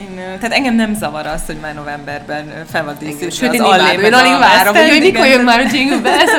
én, 0.00 0.14
tehát 0.14 0.52
engem 0.52 0.74
nem 0.74 0.94
zavar 0.94 1.26
az, 1.26 1.42
hogy 1.46 1.56
már 1.60 1.74
novemberben 1.74 2.64
fel 2.70 2.84
van 2.84 2.96
díszítve 2.98 3.48
az 3.48 3.60
Allé, 3.60 4.04
én 4.04 4.14
alig 4.14 4.38
várom, 4.38 4.74
hogy, 4.74 4.88
hogy 4.88 5.00
mikor 5.00 5.26
jön 5.26 5.44
már 5.44 5.60
a 5.60 5.68
jingle 5.72 6.20
ez 6.20 6.32
a 6.32 6.38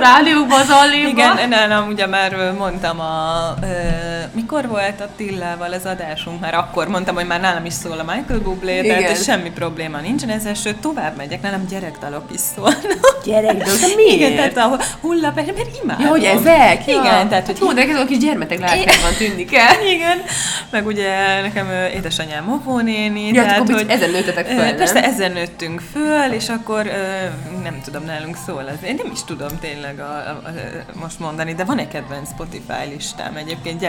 az 0.50 0.70
Alléba. 0.70 1.08
Igen, 1.08 1.50
nem, 1.50 1.88
ugye 1.88 2.08
már 2.08 2.54
mondtam 2.58 3.00
a, 3.00 3.54
mikor 4.48 4.68
volt 4.68 5.02
a 5.02 5.10
Tillával 5.16 5.74
az 5.74 5.86
adásunk, 5.86 6.40
már 6.40 6.54
akkor 6.54 6.88
mondtam, 6.88 7.16
hogy 7.16 7.28
már 7.28 7.40
nálam 7.40 7.66
is 7.66 7.74
szól 7.74 8.00
a 8.00 8.04
Michael 8.04 8.40
Bublé, 8.40 8.78
Igen. 8.78 9.00
tehát 9.00 9.24
semmi 9.24 9.52
probléma 9.52 10.00
nincsen 10.00 10.30
ezzel, 10.30 10.54
sőt 10.54 10.78
tovább 10.78 11.18
megyek, 11.18 11.42
nálam 11.42 11.66
gyerekdalok 11.70 12.24
is 12.34 12.40
szólnak. 12.56 13.20
Gyerekdalok? 13.26 13.80
De 13.80 13.88
miért? 13.96 14.16
Igen, 14.16 14.36
tehát 14.36 14.58
a 14.58 14.84
hullap, 15.02 15.36
mert 15.36 15.78
imádom. 15.84 16.06
Ja, 16.06 16.10
hogy 16.10 16.24
ezek? 16.24 16.88
Igen, 16.88 17.04
ja. 17.04 17.28
tehát 17.28 17.46
hogy... 17.46 17.60
Hú, 17.60 17.74
de 17.74 17.82
ezek 17.82 18.00
a 18.00 18.06
kis 18.06 18.18
gyermetek 18.18 18.60
van 19.02 19.14
tűnni 19.18 19.46
kell. 19.46 19.86
Igen, 19.96 20.18
meg 20.70 20.86
ugye 20.86 21.42
nekem 21.42 21.68
édesanyám 21.96 22.52
óvónéni. 22.52 23.28
Ja, 23.28 23.44
tehát, 23.44 23.70
hogy 23.70 23.86
ezen 23.88 24.10
nőttetek 24.10 24.48
föl, 24.48 24.74
Persze, 24.76 25.04
ezen 25.04 25.32
nőttünk 25.32 25.82
föl, 25.92 26.32
és 26.32 26.50
akkor 26.50 26.92
nem 27.64 27.82
tudom, 27.84 28.04
nálunk 28.04 28.38
szól 28.46 28.68
az. 28.68 28.88
Én 28.88 28.96
nem 29.04 29.12
is 29.12 29.24
tudom 29.24 29.60
tényleg 29.60 30.00
a, 30.00 30.04
a, 30.04 30.48
a, 30.48 30.52
most 31.00 31.20
mondani, 31.20 31.54
de 31.54 31.64
van 31.64 31.80
egy 31.80 31.88
kedvenc 31.88 32.30
Spotify 32.30 32.94
listám 32.94 33.36
egyébként 33.36 33.80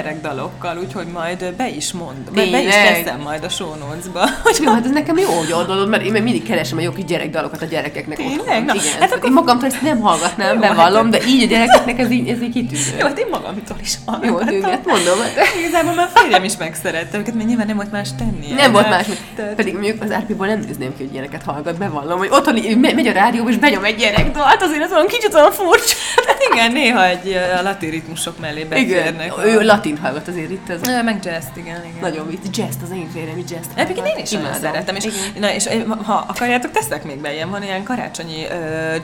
gyerekdalokkal, 0.48 0.78
úgyhogy 0.84 1.06
majd 1.06 1.54
be 1.56 1.68
is 1.68 1.92
mond, 1.92 2.30
be, 2.30 2.50
be 2.50 2.62
is 2.62 2.74
teszem 2.74 3.20
majd 3.20 3.44
a 3.44 3.48
show 3.48 3.74
notes-ba. 3.74 4.28
Hogy 4.44 4.58
jó, 4.62 4.72
hát 4.72 4.84
ez 4.84 4.90
nekem 4.90 5.18
jó, 5.18 5.30
hogy 5.30 5.52
oldalod, 5.52 5.88
mert 5.88 6.04
én 6.04 6.12
mindig 6.12 6.42
keresem 6.42 6.78
a 6.78 6.80
jó 6.80 6.92
kis 6.92 7.04
gyerekdalokat 7.04 7.62
a 7.62 7.64
gyerekeknek 7.64 8.16
Tényleg? 8.16 8.38
otthon. 8.38 8.64
Na, 8.64 8.74
Igen, 8.74 9.00
hát 9.00 9.12
akkor... 9.12 9.24
én 9.24 9.32
magamtól 9.32 9.68
ezt 9.68 9.82
nem 9.82 10.00
hallgatnám, 10.00 10.54
jó, 10.54 10.60
bevallom, 10.60 11.12
hát... 11.12 11.20
de 11.22 11.28
így 11.28 11.42
a 11.42 11.46
gyerekeknek 11.46 11.98
ez 11.98 12.10
így, 12.10 12.28
ez 12.28 12.42
így 12.42 12.52
kitűnő. 12.52 12.98
Jó, 12.98 13.06
hát 13.06 13.18
én 13.18 13.26
magamtól 13.30 13.76
is 13.80 13.94
hallgatom. 14.06 14.54
Jó, 14.54 14.62
hát 14.62 14.84
mondom. 14.86 15.18
Hát. 15.18 15.46
Igazából 15.60 15.94
már 15.94 16.08
férjem 16.14 16.44
is 16.44 16.56
megszerette 16.56 17.18
őket, 17.18 17.34
mert 17.34 17.46
nyilván 17.46 17.66
nem 17.66 17.76
volt 17.76 17.90
más 17.90 18.08
tenni. 18.18 18.52
Nem 18.56 18.72
volt 18.72 18.88
más. 18.88 19.06
Tehát... 19.36 19.54
Pedig 19.54 19.72
mondjuk 19.72 20.02
az 20.02 20.10
árpiból 20.10 20.46
nem 20.46 20.58
nézném 20.58 20.96
ki, 20.96 21.02
hogy 21.02 21.12
ilyeneket 21.12 21.42
hallgat, 21.42 21.78
bevallom, 21.78 22.18
hogy 22.18 22.28
otthon 22.30 22.54
megy 22.80 23.06
a 23.06 23.12
rádió, 23.12 23.48
és 23.48 23.56
benyom 23.56 23.84
egy 23.84 23.96
gyerek 23.96 24.36
hát 24.36 24.62
azért 24.62 24.82
ez 24.82 24.92
olyan 24.92 25.06
kicsit 25.06 25.34
olyan 25.34 25.52
furcsa. 25.52 25.94
Hát 26.26 26.38
igen, 26.52 26.72
néha 26.72 27.06
egy 27.06 27.32
a 27.58 27.62
latin 27.62 27.90
ritmusok 27.90 28.40
mellé 28.40 28.64
beférnek. 28.64 29.32
Igen, 29.36 29.46
ő 29.46 29.64
latin 29.64 29.96
hallgat 29.96 30.28
azért 30.38 30.50
itt. 30.50 30.68
Ez 30.68 31.02
meg 31.04 31.18
jazz 31.24 31.44
igen, 31.54 31.84
igen. 31.84 32.00
Nagyon 32.00 32.26
vicc. 32.28 32.56
Jazz, 32.56 32.74
az 32.82 32.90
én 32.90 33.10
férjem, 33.12 33.38
jazz. 33.38 33.66
Egyébként 33.74 34.06
én 34.06 34.22
is 34.22 34.30
nagyon 34.30 34.54
szeretem. 34.54 34.96
És, 34.96 35.06
na, 35.38 35.52
és 35.52 35.68
ha 36.04 36.24
akarjátok, 36.28 36.70
teszek 36.70 37.04
még 37.04 37.18
be 37.20 37.32
ilyen, 37.32 37.50
van 37.50 37.62
ilyen 37.62 37.82
karácsonyi 37.82 38.44
uh, 38.44 38.50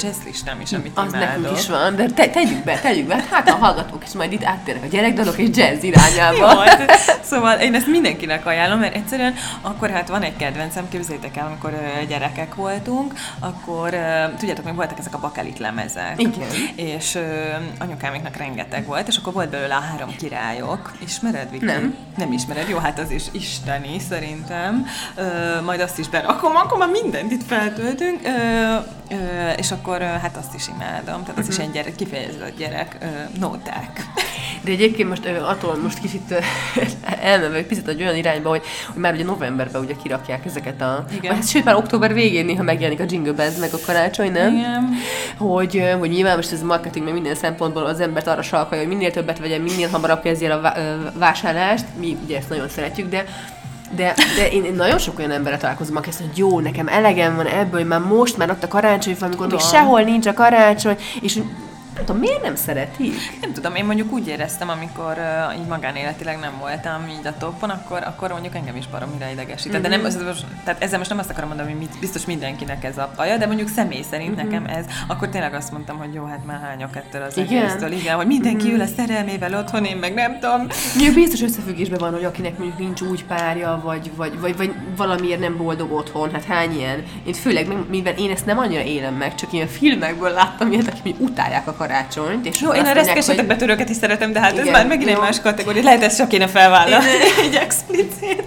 jazz 0.01 0.17
listám 0.25 0.61
is, 0.61 0.73
amit 0.73 0.99
Az 0.99 1.13
imádok. 1.13 1.29
nekünk 1.29 1.59
is 1.59 1.69
van, 1.69 1.97
de 1.97 2.07
te, 2.07 2.29
tegyük 2.29 2.65
be, 2.65 2.79
tegyük 2.79 3.07
be. 3.07 3.25
Hát 3.31 3.49
a 3.49 3.55
hallgatók 3.55 4.05
is 4.07 4.13
majd 4.13 4.33
itt 4.33 4.45
áttérnek 4.45 4.85
a 4.85 4.87
gyerekdalok 4.87 5.39
és 5.39 5.49
jazz 5.57 5.83
irányába. 5.83 6.37
Jó, 6.37 6.47
hát, 6.47 6.93
szóval 7.23 7.59
én 7.59 7.75
ezt 7.75 7.87
mindenkinek 7.87 8.47
ajánlom, 8.47 8.79
mert 8.79 8.95
egyszerűen 8.95 9.35
akkor 9.61 9.91
hát 9.91 10.09
van 10.09 10.23
egy 10.23 10.37
kedvencem, 10.37 10.89
képzeljétek 10.89 11.37
el, 11.37 11.47
amikor 11.47 11.73
gyerekek 12.09 12.55
voltunk, 12.55 13.13
akkor 13.39 13.97
tudjátok, 14.39 14.65
még 14.65 14.75
voltak 14.75 14.99
ezek 14.99 15.15
a 15.15 15.19
bakelit 15.19 15.59
lemezek. 15.59 16.15
Igen. 16.17 16.49
És 16.75 17.19
anyukáméknak 17.79 18.37
rengeteg 18.37 18.87
volt, 18.87 19.09
és 19.09 19.17
akkor 19.17 19.33
volt 19.33 19.49
belőle 19.51 19.75
a 19.75 19.81
három 19.81 20.17
királyok. 20.17 20.93
Ismered, 21.25 21.51
Viki? 21.51 21.65
Nem. 21.65 21.95
Nem 22.17 22.33
ismered? 22.33 22.69
Jó, 22.69 22.79
hát 22.79 22.99
az 22.99 23.11
is 23.11 23.25
isteni, 23.31 23.99
szerintem. 24.09 24.87
Ö, 25.15 25.61
majd 25.63 25.81
azt 25.81 25.99
is 25.99 26.09
berakom, 26.09 26.57
akkor 26.57 26.79
már 26.79 26.89
mindent 26.89 27.33
itt 27.33 27.43
feltöltünk. 27.47 28.21
Ö, 28.25 28.29
ö, 29.11 29.51
és 29.57 29.71
akkor 29.71 30.01
hát 30.01 30.37
azt 30.37 30.55
is 30.55 30.69
imádom. 30.69 31.23
Tehát 31.23 31.39
az 31.39 31.49
uh-huh. 31.49 31.49
is 31.49 31.59
egy 31.59 31.71
gyerek, 31.71 31.95
kifejezett 31.95 32.57
gyerek. 32.59 32.97
Ö, 33.01 33.07
nóták. 33.39 34.07
De 34.65 34.71
egyébként 34.71 35.09
most 35.09 35.27
ö, 35.27 35.43
attól 35.43 35.77
most 35.77 35.99
kicsit 35.99 36.35
elmenve 37.23 37.57
egy 37.57 37.67
picit 37.67 37.89
egy 37.89 38.03
olyan 38.03 38.17
irányba, 38.17 38.49
hogy, 38.49 38.63
hogy 38.93 39.01
már 39.01 39.15
ugye 39.15 39.25
novemberben 39.25 39.83
ugye 39.83 39.95
kirakják 40.03 40.45
ezeket 40.45 40.81
a... 40.81 41.05
Igen. 41.17 41.35
Hát, 41.35 41.49
sőt, 41.49 41.65
már 41.65 41.75
október 41.75 42.15
végén 42.15 42.45
néha 42.45 42.63
megjelenik 42.63 43.01
a 43.01 43.05
Jingle 43.09 43.33
Bells 43.33 43.57
meg 43.57 43.73
a 43.73 43.79
karácsony, 43.87 44.33
nem? 44.33 44.57
Igen. 44.57 44.95
Hogy, 45.39 45.83
hogy 45.99 46.11
nyilván 46.11 46.37
most 46.37 46.53
ez 46.53 46.63
marketing, 46.63 47.05
meg 47.05 47.15
minden 47.15 47.35
szempontból 47.35 47.85
az 47.85 48.01
embert 48.01 48.27
arra 48.27 48.43
salkalja, 48.43 48.85
hogy 48.85 48.93
minél 48.97 49.11
többet 49.11 49.39
vegyen, 49.39 49.61
minél 49.61 49.89
hamarabb 49.89 50.23
kezdje 50.23 50.51
el 50.51 50.65
a 50.65 51.14
vásárlást. 51.15 51.85
Mi 51.99 52.17
ugye 52.25 52.37
ezt 52.37 52.49
nagyon 52.49 52.69
szeretjük, 52.69 53.09
de 53.09 53.25
de, 53.97 54.15
de 54.37 54.49
én, 54.51 54.65
én 54.65 54.75
nagyon 54.75 54.99
sok 54.99 55.19
olyan 55.19 55.31
emberre 55.31 55.57
találkozom, 55.57 55.97
aki 55.97 56.09
azt 56.09 56.21
mondja, 56.21 56.45
hogy 56.45 56.53
jó, 56.53 56.61
nekem 56.61 56.89
elegem 56.89 57.37
van 57.37 57.47
ebből, 57.47 57.81
hogy 57.81 57.89
már 57.89 58.01
most, 58.01 58.37
már 58.37 58.51
ott 58.51 58.63
a 58.63 58.69
karácsony, 58.69 59.17
amikor 59.21 59.47
még 59.47 59.59
sehol 59.59 60.01
nincs 60.01 60.27
a 60.27 60.33
karácsony, 60.33 60.97
és 61.21 61.39
tudom, 61.95 62.17
miért 62.17 62.43
nem 62.43 62.57
szeretik? 62.57 63.15
Nem 63.41 63.53
tudom, 63.53 63.75
én 63.75 63.85
mondjuk 63.85 64.13
úgy 64.13 64.29
éreztem, 64.29 64.69
amikor 64.69 65.17
uh, 65.19 65.59
így 65.59 65.67
magánéletileg 65.67 66.39
nem 66.39 66.53
voltam 66.59 67.09
így 67.09 67.27
a 67.27 67.35
toppon, 67.39 67.71
akkor, 67.71 68.03
akkor 68.07 68.31
mondjuk 68.31 68.55
engem 68.55 68.77
is 68.77 68.87
baromira 68.87 69.29
idegesít. 69.33 69.73
Mm-hmm. 69.73 69.83
De 69.83 69.89
nem, 69.89 70.05
az, 70.05 70.45
tehát 70.65 70.83
ezzel 70.83 70.99
most 70.99 71.11
nem 71.11 71.19
azt 71.19 71.31
akarom 71.31 71.49
mondani, 71.49 71.71
hogy 71.71 71.79
mit, 71.79 71.99
biztos 72.01 72.27
mindenkinek 72.27 72.85
ez 72.85 72.99
a 72.99 73.11
baja, 73.17 73.37
de 73.37 73.47
mondjuk 73.47 73.69
személy 73.69 74.05
szerint 74.11 74.37
mm-hmm. 74.37 74.49
nekem 74.49 74.67
ez, 74.67 74.85
akkor 75.09 75.29
tényleg 75.29 75.55
azt 75.55 75.73
mondtam, 75.73 75.99
hogy 75.99 76.15
jó, 76.15 76.25
hát 76.25 76.45
már 76.47 76.61
hányok 76.61 76.97
ettől 76.97 77.23
az 77.23 77.37
igen? 77.37 77.65
egésztől, 77.65 77.93
igen, 77.93 78.17
hogy 78.17 78.27
mindenki 78.27 78.67
mm-hmm. 78.67 78.75
ül 78.75 78.81
a 78.81 78.87
szerelmével 78.87 79.55
otthon, 79.55 79.85
én 79.85 79.97
meg 79.97 80.15
nem 80.15 80.39
tudom. 80.39 80.67
Ja, 80.99 81.13
biztos 81.13 81.43
összefüggésben 81.43 81.99
van, 81.99 82.13
hogy 82.13 82.25
akinek 82.25 82.59
mondjuk 82.59 82.79
nincs 82.79 83.01
úgy 83.01 83.25
párja, 83.25 83.81
vagy, 83.85 84.11
vagy, 84.17 84.41
vagy, 84.41 84.57
vagy 84.57 84.75
valamiért 84.97 85.41
nem 85.41 85.57
boldog 85.57 85.93
otthon, 85.93 86.33
hát 86.33 86.45
hány 86.45 86.77
ilyen. 86.77 87.03
Én 87.27 87.33
főleg, 87.33 87.89
mivel 87.89 88.15
én 88.15 88.31
ezt 88.31 88.47
nem 88.47 88.59
annyira 88.59 88.83
élem 88.83 89.15
meg, 89.15 89.35
csak 89.35 89.53
ilyen 89.53 89.67
filmekből 89.67 90.31
láttam 90.31 90.73
ilyet, 90.73 90.89
akik 90.89 91.21
utálják 91.21 91.67
a 91.67 91.77
karácsonyt. 91.87 92.47
És 92.47 92.61
jó, 92.61 92.73
én 92.73 92.85
a 92.85 92.93
reszkesetek 92.93 93.37
hogy... 93.37 93.47
betörőket 93.47 93.89
is 93.89 93.97
szeretem, 93.97 94.33
de 94.33 94.41
hát 94.41 94.53
igen, 94.53 94.67
ez 94.67 94.73
már 94.73 94.87
megint 94.87 95.11
egy 95.11 95.19
más 95.19 95.41
kategória. 95.41 95.83
Lehet, 95.83 96.03
ezt 96.03 96.17
csak 96.17 96.29
kéne 96.29 96.47
felvállalni. 96.47 97.07
egy 97.43 97.55
explicit. 97.67 98.45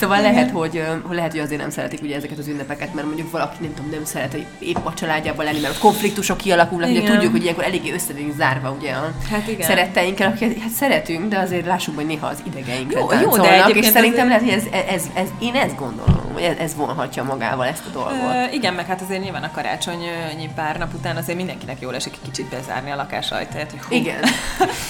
Szóval 0.00 0.20
lehet 0.20 0.50
hogy, 0.50 0.82
lehet, 1.10 1.30
hogy 1.30 1.40
azért 1.40 1.60
nem 1.60 1.70
szeretik 1.70 2.02
ugye 2.02 2.16
ezeket 2.16 2.38
az 2.38 2.48
ünnepeket, 2.48 2.94
mert 2.94 3.06
mondjuk 3.06 3.30
valaki 3.30 3.56
nem 3.60 3.74
tudom, 3.74 3.90
nem 3.90 4.04
szeret 4.04 4.36
épp 4.58 4.84
a 4.84 4.94
családjával 4.94 5.44
lenni, 5.44 5.60
mert 5.60 5.78
konfliktusok 5.78 6.36
kialakulnak, 6.36 6.90
ugye 6.90 7.02
tudjuk, 7.02 7.32
hogy 7.32 7.42
ilyenkor 7.42 7.64
eléggé 7.64 7.92
össze 7.92 8.12
zárva 8.36 8.70
ugye 8.70 8.92
a 8.92 9.12
hát 9.30 9.48
igen. 9.48 9.66
szeretteinkkel, 9.66 10.30
akiket 10.30 10.58
hát 10.58 10.70
szeretünk, 10.70 11.28
de 11.28 11.38
azért 11.38 11.66
lássuk, 11.66 11.94
hogy 11.94 12.06
néha 12.06 12.26
az 12.26 12.42
idegeinkre 12.46 13.00
jó, 13.00 13.12
jó, 13.20 13.36
de 13.36 13.68
és 13.74 13.86
szerintem 13.86 14.26
azért... 14.26 14.42
lehet, 14.42 14.62
hogy 14.62 14.72
ez, 14.72 14.84
ez, 14.94 15.04
ez, 15.14 15.28
én 15.38 15.54
ezt 15.54 15.76
gondolom, 15.76 16.30
hogy 16.32 16.42
ez, 16.42 16.56
ez 16.58 16.74
vonhatja 16.74 17.22
magával 17.22 17.66
ezt 17.66 17.82
a 17.86 17.90
dolgot. 17.92 18.12
Ö, 18.12 18.54
igen, 18.54 18.74
meg 18.74 18.86
hát 18.86 19.00
azért 19.00 19.22
nyilván 19.22 19.42
a 19.42 19.50
karácsonyi 19.50 20.50
pár 20.54 20.78
nap 20.78 20.94
után 20.94 21.16
azért 21.16 21.36
mindenkinek 21.36 21.80
jól 21.80 21.94
esik 21.94 22.14
kicsit 22.22 22.46
bezárni 22.46 22.90
a 22.90 22.96
lakás 22.96 23.30
ajtaját. 23.30 23.74
Hogy 23.88 23.96
Igen. 23.96 24.20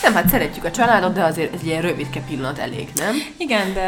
nem, 0.03 0.15
hát 0.15 0.29
szeretjük 0.29 0.65
a 0.65 0.71
családot, 0.71 1.13
de 1.13 1.25
azért 1.25 1.55
egy 1.55 1.67
ilyen 1.67 1.83
rövidke 1.83 2.21
pillanat 2.21 2.59
elég, 2.59 2.89
nem? 2.95 3.15
Igen, 3.37 3.73
de 3.73 3.81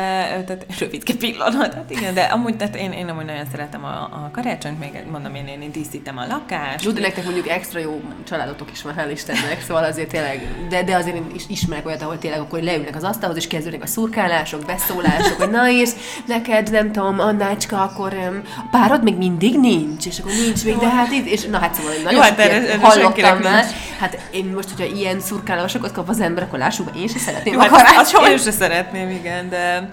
tehát 0.47 0.67
rövidke 0.79 1.12
pillanat, 1.17 1.75
hát 1.75 1.91
igen, 1.91 2.15
de 2.15 2.23
amúgy 2.23 2.57
tehát 2.57 2.77
én, 2.77 2.93
én 2.93 3.09
amúgy 3.09 3.25
nagyon 3.25 3.47
szeretem 3.51 3.85
a, 3.85 3.89
a 3.89 4.31
karácsonyt, 4.33 4.79
még 4.79 4.91
mondom, 5.11 5.35
én, 5.35 5.47
én, 5.47 5.63
én 5.63 5.73
díszítem 5.73 6.19
a 6.19 6.27
lakást. 6.27 6.85
Jó, 6.85 6.91
de 6.91 7.01
nektek 7.01 7.25
mondjuk 7.25 7.49
extra 7.49 7.79
jó 7.79 8.01
családotok 8.29 8.71
is 8.73 8.83
van, 8.83 8.95
hál' 8.97 9.11
Istennek, 9.13 9.63
szóval 9.67 9.85
azért 9.85 10.09
tényleg, 10.09 10.47
de, 10.69 10.83
de 10.83 10.97
azért 10.97 11.17
én 11.17 11.27
is 11.35 11.43
ismerek 11.49 11.87
olyat, 11.87 12.03
ahol 12.03 12.19
tényleg 12.19 12.41
akkor 12.41 12.63
leülnek 12.63 12.97
az 12.97 13.05
asztalhoz, 13.05 13.37
és 13.37 13.47
kezdődnek 13.47 13.83
a 13.83 13.87
szurkálások, 13.87 14.65
beszólások, 14.65 15.37
hogy 15.37 15.51
na 15.51 15.71
és 15.71 15.91
neked, 16.27 16.71
nem 16.71 16.93
tudom, 16.93 17.21
Annácska, 17.21 17.83
akkor 17.83 18.13
um, 18.13 18.43
a 18.57 18.65
párod 18.71 19.03
még 19.03 19.17
mindig 19.17 19.59
nincs, 19.59 20.07
és 20.07 20.19
akkor 20.19 20.33
nincs 20.33 20.65
még, 20.65 20.77
de 20.77 20.89
hát 20.89 21.13
itt, 21.13 21.27
és 21.27 21.45
na 21.45 21.59
hát 21.59 21.75
szóval 21.75 21.93
nagyon 21.93 22.13
Jó, 22.13 22.21
hát 22.21 22.39
erre, 22.39 22.79
hallottam 22.81 23.39
már. 23.39 23.65
Hát 23.99 24.19
én 24.31 24.45
most, 24.45 24.71
hogyha 24.77 24.95
ilyen 24.95 25.21
szurkálásokat 25.21 25.93
kap 25.93 26.09
az 26.09 26.21
ember, 26.21 26.43
akkor 26.43 26.59
lássuk, 26.59 26.91
én 26.97 27.09
sem 27.09 27.19
szeretném 27.19 27.55
Jó, 27.55 27.61
a 27.61 27.63
hát 27.63 27.71
karácsony. 27.71 28.31
Én 28.31 28.39
sem 28.39 28.53
szeretném, 28.53 29.11
igen, 29.11 29.49
de 29.49 29.89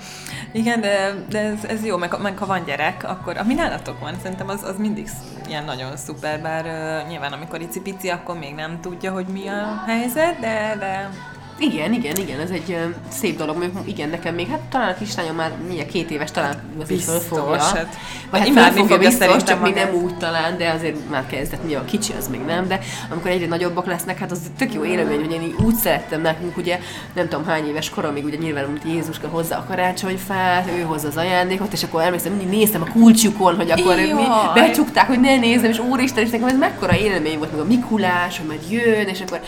igen, 0.51 0.81
de, 0.81 1.25
de 1.29 1.39
ez, 1.39 1.63
ez 1.63 1.85
jó, 1.85 1.97
meg, 1.97 2.15
meg 2.21 2.37
ha 2.37 2.45
van 2.45 2.63
gyerek, 2.63 3.03
akkor 3.03 3.37
ami 3.37 3.53
nálatok 3.53 3.99
van, 3.99 4.15
szerintem 4.21 4.49
az, 4.49 4.63
az 4.63 4.77
mindig 4.77 5.09
ilyen 5.47 5.63
nagyon 5.63 5.97
szuper, 5.97 6.41
bár 6.41 6.65
uh, 6.65 7.09
nyilván 7.09 7.33
amikor 7.33 7.61
icipici, 7.61 8.09
akkor 8.09 8.37
még 8.37 8.55
nem 8.55 8.79
tudja, 8.81 9.11
hogy 9.11 9.25
mi 9.25 9.47
a 9.47 9.83
helyzet, 9.87 10.39
de, 10.39 10.75
de 10.79 11.09
igen, 11.59 11.93
igen, 11.93 12.15
igen, 12.15 12.39
ez 12.39 12.49
egy 12.49 12.69
uh, 12.69 12.81
szép 13.07 13.37
dolog. 13.37 13.57
Mondjuk, 13.57 13.87
igen, 13.87 14.09
nekem 14.09 14.35
még, 14.35 14.47
hát 14.47 14.59
talán 14.59 14.89
a 14.89 14.97
kislányom 14.97 15.35
már 15.35 15.51
mindjárt 15.65 15.89
két 15.89 16.11
éves, 16.11 16.31
talán 16.31 16.55
az 16.81 16.89
is 16.89 17.03
fölfogja. 17.03 17.61
Hát, 17.61 17.97
vagy 18.29 18.39
hát 18.39 18.73
fölfogja 18.73 18.97
biztos, 18.97 19.43
csak 19.43 19.61
még 19.61 19.73
nem 19.73 19.93
úgy 19.93 20.17
talán, 20.17 20.57
de 20.57 20.69
azért 20.69 21.09
már 21.09 21.25
kezdett, 21.25 21.73
a 21.73 21.85
kicsi, 21.85 22.13
az 22.17 22.27
még 22.27 22.41
nem, 22.41 22.67
de 22.67 22.79
amikor 23.09 23.31
egyre 23.31 23.47
nagyobbak 23.47 23.85
lesznek, 23.85 24.17
hát 24.17 24.31
az 24.31 24.39
tök 24.57 24.73
jó 24.73 24.85
élmény, 24.85 25.19
hogy 25.19 25.31
én 25.31 25.55
úgy 25.65 25.75
szerettem 25.75 26.21
nekünk, 26.21 26.57
ugye 26.57 26.79
nem 27.13 27.27
tudom 27.27 27.45
hány 27.45 27.67
éves 27.67 27.89
koromig, 27.89 28.25
ugye 28.25 28.37
nyilván, 28.37 28.65
hogy 28.65 28.91
Jézuska 28.93 29.27
hozza 29.27 29.55
a 29.55 29.65
karácsonyfát, 29.67 30.69
ő 30.77 30.81
hozza 30.81 31.07
az 31.07 31.17
ajándékot, 31.17 31.73
és 31.73 31.83
akkor 31.83 32.01
emlékszem, 32.01 32.31
mindig 32.31 32.57
néztem 32.57 32.81
a 32.81 32.91
kulcsukon, 32.91 33.55
hogy 33.55 33.71
akkor 33.71 33.99
Jaj. 33.99 34.13
mi 34.13 34.23
becsukták, 34.53 35.07
hogy 35.07 35.19
ne 35.19 35.35
nézem, 35.35 35.69
és 35.69 35.79
úristen, 35.79 36.23
és 36.23 36.29
nekem 36.29 36.47
ez 36.47 36.57
mekkora 36.57 36.97
élmény 36.97 37.37
volt, 37.37 37.51
meg 37.51 37.61
a 37.61 37.65
Mikulás, 37.65 38.37
hogy 38.37 38.47
majd 38.47 38.61
jön, 38.69 39.07
és 39.07 39.21
akkor 39.21 39.39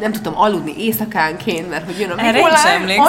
nem 0.00 0.12
tudtam 0.12 0.38
aludni 0.38 0.74
éjszakánként, 0.78 1.51
én, 1.52 1.64
mert 1.64 1.84
hogy 1.84 1.98
jön 2.00 2.10
a 2.10 2.22
Mikulás. 2.22 2.64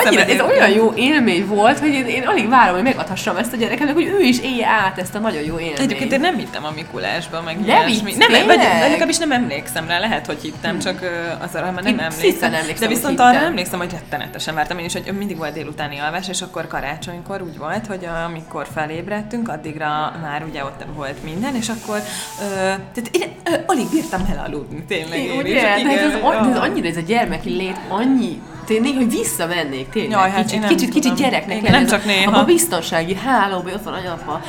Annyira, 0.05 0.21
ez 0.21 0.41
olyan 0.41 0.69
jó 0.69 0.93
élmény 0.95 1.47
volt, 1.47 1.79
hogy 1.79 1.93
én, 1.93 2.05
én 2.05 2.27
alig 2.27 2.49
várom, 2.49 2.73
hogy 2.73 2.83
megadhassam 2.83 3.37
ezt 3.37 3.53
a 3.53 3.55
gyerekemnek, 3.55 3.95
hogy 3.95 4.05
ő 4.05 4.19
is 4.19 4.39
élje 4.39 4.67
át 4.67 4.97
ezt 4.97 5.15
a 5.15 5.19
nagyon 5.19 5.43
jó 5.43 5.59
élményt. 5.59 5.79
Egyébként 5.79 6.11
én 6.11 6.19
nem 6.19 6.37
hittem 6.37 6.65
a 6.65 6.71
Mikulásba, 6.75 7.41
meg 7.41 7.65
nem 7.65 7.87
ilyesmi. 7.87 8.13
Nem, 8.17 8.45
vagy, 8.45 8.57
legalábbis 8.79 9.17
nem 9.17 9.31
emlékszem 9.31 9.87
rá, 9.87 9.99
lehet, 9.99 10.25
hogy 10.25 10.41
hittem, 10.41 10.79
csak 10.79 10.99
az 11.39 11.55
arra 11.55 11.71
már 11.71 11.83
nem 11.83 11.99
emlékszem. 11.99 12.53
emlékszem. 12.53 12.89
De 12.89 12.95
viszont 12.95 13.19
arra 13.19 13.39
emlékszem, 13.39 13.79
hogy 13.79 13.91
rettenetesen 13.91 14.55
vártam 14.55 14.77
én 14.77 14.85
is, 14.85 14.93
hogy 14.93 15.17
mindig 15.17 15.37
volt 15.37 15.53
délutáni 15.53 15.97
alvás, 15.99 16.29
és 16.29 16.41
akkor 16.41 16.67
karácsonykor 16.67 17.41
úgy 17.41 17.57
volt, 17.57 17.87
hogy 17.87 18.07
amikor 18.25 18.67
felébredtünk, 18.73 19.49
addigra 19.49 20.15
már 20.21 20.43
ugye 20.49 20.63
ott 20.63 20.85
volt 20.95 21.23
minden, 21.23 21.55
és 21.55 21.69
akkor 21.69 21.97
ö, 22.41 22.55
tehát 22.55 23.09
én 23.11 23.31
ö, 23.43 23.55
alig 23.65 23.89
bírtam 23.89 24.25
elaludni, 24.31 24.83
tényleg. 24.87 25.19
Én, 25.19 25.39
ugye, 25.39 25.75
is, 25.75 25.81
igen, 25.81 25.97
ez, 25.97 26.05
az, 26.05 26.47
ez 26.47 26.57
annyira 26.57 26.87
ez 26.87 26.97
a 26.97 27.01
gyermeki 27.01 27.49
lét, 27.49 27.77
annyi 27.87 28.32
tényleg, 28.65 28.93
hogy 28.95 29.09
visszamennék 29.09 29.89
tényleg. 29.89 30.11
Jaj, 30.11 30.29
hát 30.29 30.45
kicsit, 30.45 30.67
kicsit, 30.67 30.89
kicsit 30.89 31.15
gyereknek 31.15 31.57
Igen, 31.57 31.71
nem 31.71 31.85
csak 31.85 32.05
néha. 32.05 32.39
A 32.39 32.43
biztonsági 32.43 33.15
hálóban 33.15 33.73
ott 33.73 33.83
van 33.83 33.93
anyapa, 33.93 34.41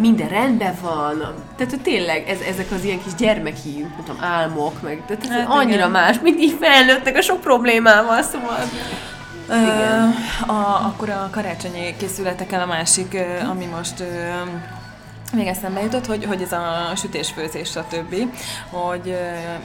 minden 0.00 0.28
rendben 0.28 0.74
van. 0.82 1.34
Tehát 1.56 1.80
tényleg 1.82 2.28
ez, 2.28 2.38
ezek 2.48 2.70
az 2.70 2.84
ilyen 2.84 3.02
kis 3.02 3.14
gyermeki 3.14 3.70
nem 3.78 4.04
tudom, 4.04 4.22
álmok, 4.22 4.82
meg 4.82 5.02
tehát 5.06 5.24
ez 5.24 5.30
hát 5.30 5.46
annyira 5.48 5.76
igen. 5.76 5.90
más, 5.90 6.16
mint 6.22 6.40
így 6.40 6.56
felnőttek 6.60 7.16
a 7.16 7.22
sok 7.22 7.40
problémával, 7.40 8.22
szóval... 8.22 8.58
Igen. 9.46 10.14
A, 10.46 10.86
akkor 10.86 11.08
a 11.10 11.28
karácsonyi 11.30 11.94
készületekkel 11.98 12.60
a 12.60 12.66
másik, 12.66 13.18
ami 13.50 13.64
most 13.64 14.04
még 15.32 15.46
eszembe 15.46 15.80
jutott, 15.80 16.06
hogy, 16.06 16.24
hogy 16.24 16.42
ez 16.42 16.52
a 16.52 16.92
sütés-főzés, 16.96 17.68
stb. 17.68 18.14
Hogy 18.70 19.18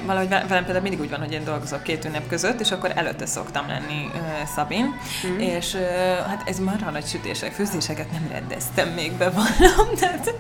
valahogy 0.06 0.30
velem 0.30 0.48
például 0.48 0.82
mindig 0.82 1.00
úgy 1.00 1.10
van, 1.10 1.20
hogy 1.20 1.32
én 1.32 1.44
dolgozok 1.44 1.84
két 1.84 2.06
ünnep 2.06 2.28
között, 2.28 2.60
és 2.60 2.72
akkor 2.72 2.92
előtte 2.96 3.26
szoktam 3.26 3.68
lenni 3.68 4.12
uh, 4.14 4.22
Szabin, 4.56 5.00
mm. 5.28 5.40
és 5.40 5.74
uh, 5.74 5.82
hát 6.28 6.42
ez 6.46 6.60
már 6.60 6.80
nagy 6.92 7.06
sütések, 7.06 7.52
főzéseket 7.52 8.12
nem 8.12 8.28
rendeztem 8.32 8.90
még 8.90 9.12
bevallom, 9.12 9.96
tehát 10.00 10.34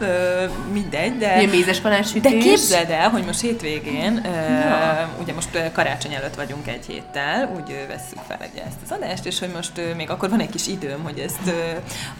uh, 0.00 0.50
mindegy, 0.72 1.16
de... 1.16 1.38
Ilyen 1.38 1.50
mézes 1.50 1.76
sütés. 1.76 2.32
De 2.32 2.38
képzeld 2.38 2.90
el, 2.90 3.08
hogy 3.08 3.24
most 3.24 3.40
hétvégén, 3.40 4.12
uh, 4.24 5.20
ugye 5.20 5.32
most 5.32 5.54
uh, 5.54 5.72
karácsony 5.72 6.14
előtt 6.14 6.34
vagyunk 6.34 6.66
egy 6.66 6.86
héttel, 6.86 7.50
úgy 7.56 7.70
uh, 7.70 7.88
vesszük 7.88 8.18
fel 8.28 8.38
egy 8.40 8.62
ezt 8.66 8.78
az 8.84 8.90
adást, 8.90 9.26
és 9.26 9.38
hogy 9.38 9.50
most 9.54 9.78
uh, 9.78 9.94
még 9.94 10.10
akkor 10.10 10.30
van 10.30 10.40
egy 10.40 10.50
kis 10.50 10.66
időm, 10.66 11.02
hogy 11.02 11.18
ezt 11.18 11.46
uh, 11.46 11.52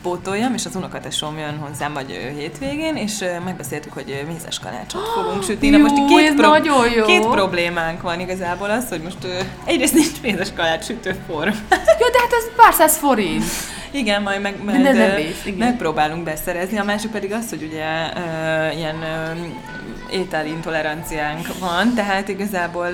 pótoljam, 0.03 0.55
és 0.55 0.67
az 0.67 0.77
unokatesom 0.77 1.39
jön 1.39 1.59
hozzám, 1.59 1.93
vagy 1.93 2.35
hétvégén, 2.37 2.97
és 2.97 3.25
megbeszéltük, 3.45 3.93
hogy 3.93 4.25
mézes 4.29 4.59
kalácsot 4.59 5.09
fogunk 5.17 5.43
sütni. 5.43 5.69
Na 5.69 5.79
most 5.79 5.95
két, 5.95 6.35
pro- 6.35 6.49
nagyon 6.51 6.91
jó. 6.91 7.05
két 7.05 7.27
problémánk 7.27 8.03
van 8.03 8.21
igazából 8.21 8.71
az, 8.71 8.89
hogy 8.89 9.01
most 9.01 9.19
egyrészt 9.65 9.95
nincs 9.95 10.21
mézes 10.23 10.53
kalács 10.57 10.85
sütőform. 10.85 11.49
jó, 12.01 12.07
de 12.13 12.19
hát 12.21 12.33
ez 12.33 12.55
pár 12.57 12.73
száz 12.73 12.97
forint. 12.97 13.45
Igen, 13.91 14.23
majd 14.23 14.41
meg, 14.41 14.65
meg, 14.65 14.83
de 14.83 15.15
vész, 15.17 15.43
igen. 15.45 15.59
megpróbálunk 15.59 16.25
beszerezni. 16.25 16.79
A 16.79 16.85
másik 16.85 17.11
pedig 17.11 17.33
az, 17.33 17.49
hogy 17.49 17.63
ugye 17.63 17.85
uh, 17.85 18.77
ilyen 18.77 18.97
uh, 18.97 19.39
ételintoleranciánk 20.11 21.47
van, 21.61 21.95
tehát 21.95 22.29
igazából 22.29 22.89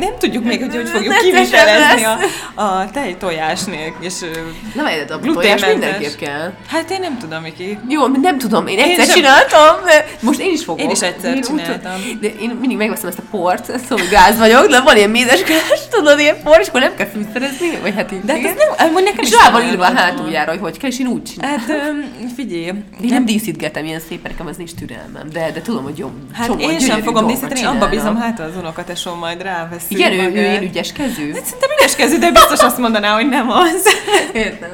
nem 0.00 0.12
tudjuk 0.18 0.44
még, 0.44 0.60
hogy 0.60 0.74
hogy 0.74 0.88
fogjuk 0.88 1.14
kivitelezni 1.16 2.04
a, 2.04 2.18
a 2.62 2.90
tej 2.90 3.16
tojásnél, 3.16 3.92
és 4.00 4.14
Nem 4.74 4.86
egyedet, 4.86 5.10
a 5.10 5.18
tojás 5.18 5.64
mindenképp 5.66 6.14
kell. 6.16 6.52
hát 6.68 6.90
én 6.90 7.00
nem 7.00 7.18
tudom, 7.18 7.42
Miki. 7.42 7.78
Jó, 7.88 8.06
nem 8.06 8.38
tudom, 8.38 8.66
én 8.66 8.78
egyszer 8.78 9.04
sem. 9.04 9.14
csináltam, 9.14 9.76
most 10.20 10.38
én 10.40 10.52
is 10.52 10.64
fogok. 10.64 10.80
Én 10.80 10.90
is 10.90 11.00
egyszer 11.00 11.34
úgy 11.34 11.40
tudom- 11.40 11.62
csináltam. 11.64 11.92
De 12.20 12.28
én 12.28 12.56
mindig 12.60 12.76
megveszem 12.76 13.08
ezt 13.08 13.18
a 13.18 13.22
port, 13.30 13.64
szóval 13.88 14.06
gáz 14.10 14.38
vagyok, 14.38 14.66
de 14.66 14.80
van 14.80 14.96
ilyen 14.96 15.10
mézes 15.10 15.42
gáz, 15.42 15.88
tudod, 15.90 16.18
ilyen 16.18 16.36
por, 16.42 16.58
és 16.60 16.68
akkor 16.68 16.80
nem 16.80 16.94
kell 16.96 17.06
fűszerezni, 17.06 17.78
vagy 17.82 17.94
hát 17.94 18.12
így. 18.12 18.20
De 18.20 18.32
hát 18.32 18.44
ez 18.44 18.54
nem, 18.56 18.88
amúgy 18.88 19.02
nekem 19.02 19.22
is 19.24 19.30
rá 19.30 19.50
van 19.50 19.62
írva 19.62 19.86
a 19.86 19.94
hátuljára, 19.94 20.50
hogy 20.50 20.60
hogy 20.60 20.78
kell, 20.78 20.90
és 20.90 20.98
én 20.98 21.06
úgy 21.06 21.22
csinálom. 21.22 21.58
Hát 21.58 21.76
figyelj, 22.36 22.62
Én 22.64 23.08
nem 23.08 23.24
díszítgetem 23.24 23.84
ilyen 23.84 24.00
szépen, 24.08 24.30
nekem 24.30 24.46
az 24.46 24.56
nincs 24.56 24.70
türelmem, 24.74 25.28
de, 25.32 25.50
de 25.54 25.62
tudom, 25.62 25.82
hogy 25.82 25.98
jó. 25.98 26.10
Hát 26.32 26.47
csomó 26.48 26.70
én 26.70 26.78
sem 26.78 27.02
fogom 27.02 27.26
díszíteni, 27.26 27.64
abba 27.64 27.88
bízom, 27.88 28.16
hát 28.16 28.40
az 28.40 28.56
unokatesom 28.58 29.18
majd 29.18 29.42
ráveszi. 29.42 29.94
Igen, 29.94 30.12
ő, 30.12 30.30
ő 30.30 30.40
ilyen 30.40 30.62
ügyes 30.62 30.92
kezű. 30.92 31.32
Hát 31.32 31.44
szerintem 31.44 31.70
ügyes 31.78 31.96
kezű, 31.96 32.18
de 32.18 32.30
biztos 32.30 32.60
azt 32.60 32.78
mondaná, 32.78 33.14
hogy 33.14 33.28
nem 33.28 33.50
az. 33.50 33.88
Értem. 34.32 34.70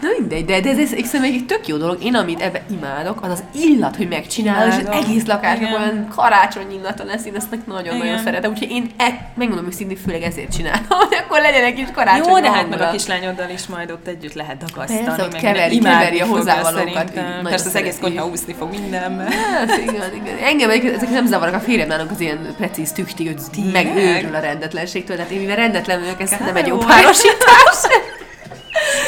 Na 0.00 0.08
mindegy, 0.18 0.44
de, 0.44 0.60
de 0.60 0.70
ez, 0.70 0.78
ez, 0.78 0.92
ez 0.92 1.22
egy 1.22 1.44
tök 1.46 1.66
jó 1.66 1.76
dolog. 1.76 2.04
Én, 2.04 2.14
amit 2.14 2.40
ebbe 2.40 2.62
imádok, 2.70 3.22
az 3.22 3.30
az 3.30 3.42
illat, 3.52 3.96
hogy 3.96 4.08
megcsinálod, 4.08 4.72
és 4.72 4.86
az 4.86 5.04
egész 5.04 5.24
lakásnak 5.26 5.78
olyan 5.78 6.08
karácsony 6.16 6.72
illata 6.72 7.04
lesz, 7.04 7.24
én 7.24 7.34
ezt 7.34 7.56
nagyon-nagyon 7.66 8.18
szeretem. 8.18 8.50
Úgyhogy 8.50 8.70
én 8.70 8.90
e, 8.96 9.30
megmondom 9.34 9.66
őszintén, 9.66 9.96
főleg 9.96 10.22
ezért 10.22 10.54
csinálom, 10.56 10.86
hogy 11.08 11.16
akkor 11.24 11.40
legyen 11.40 11.64
egy 11.64 11.74
kis 11.74 11.88
karácsony 11.94 12.28
Jó, 12.28 12.40
de 12.40 12.50
hát 12.50 12.68
meg 12.68 12.80
a 12.80 12.90
kislányoddal 12.90 13.50
is 13.50 13.66
majd 13.66 13.90
ott 13.90 14.06
együtt 14.06 14.34
lehet 14.34 14.56
dagasztani. 14.56 15.04
Persze, 15.04 15.22
ott 15.22 15.36
keveri- 15.36 15.78
keveri 15.78 16.20
a 16.20 16.26
hozzávalókat, 16.26 16.94
szerintem. 16.94 17.42
Persze 17.42 17.68
az 17.68 17.74
egész 17.74 17.98
konyha 18.00 18.26
úszni 18.26 18.54
fog 18.58 18.70
mindenben. 18.70 19.30
Hát, 19.30 19.76
igen, 19.76 20.14
igen. 20.14 20.36
Engem 20.42 20.70
ezek 20.70 21.08
nem 21.16 21.26
zavarnak 21.26 21.60
a 21.60 21.64
férjem 21.64 21.88
nálunk 21.88 22.10
az 22.10 22.20
ilyen 22.20 22.54
precíz 22.56 22.92
tükti, 22.92 23.26
hogy 23.26 23.36
megőrül 23.72 24.34
a 24.34 24.40
rendetlenségtől. 24.40 25.16
Tehát 25.16 25.30
én 25.30 25.40
mivel 25.40 25.56
rendetlen 25.56 26.00
vagyok, 26.00 26.20
ez 26.20 26.30
nem 26.30 26.56
egy 26.56 26.66
jó 26.66 26.76
párosítás. 26.76 27.78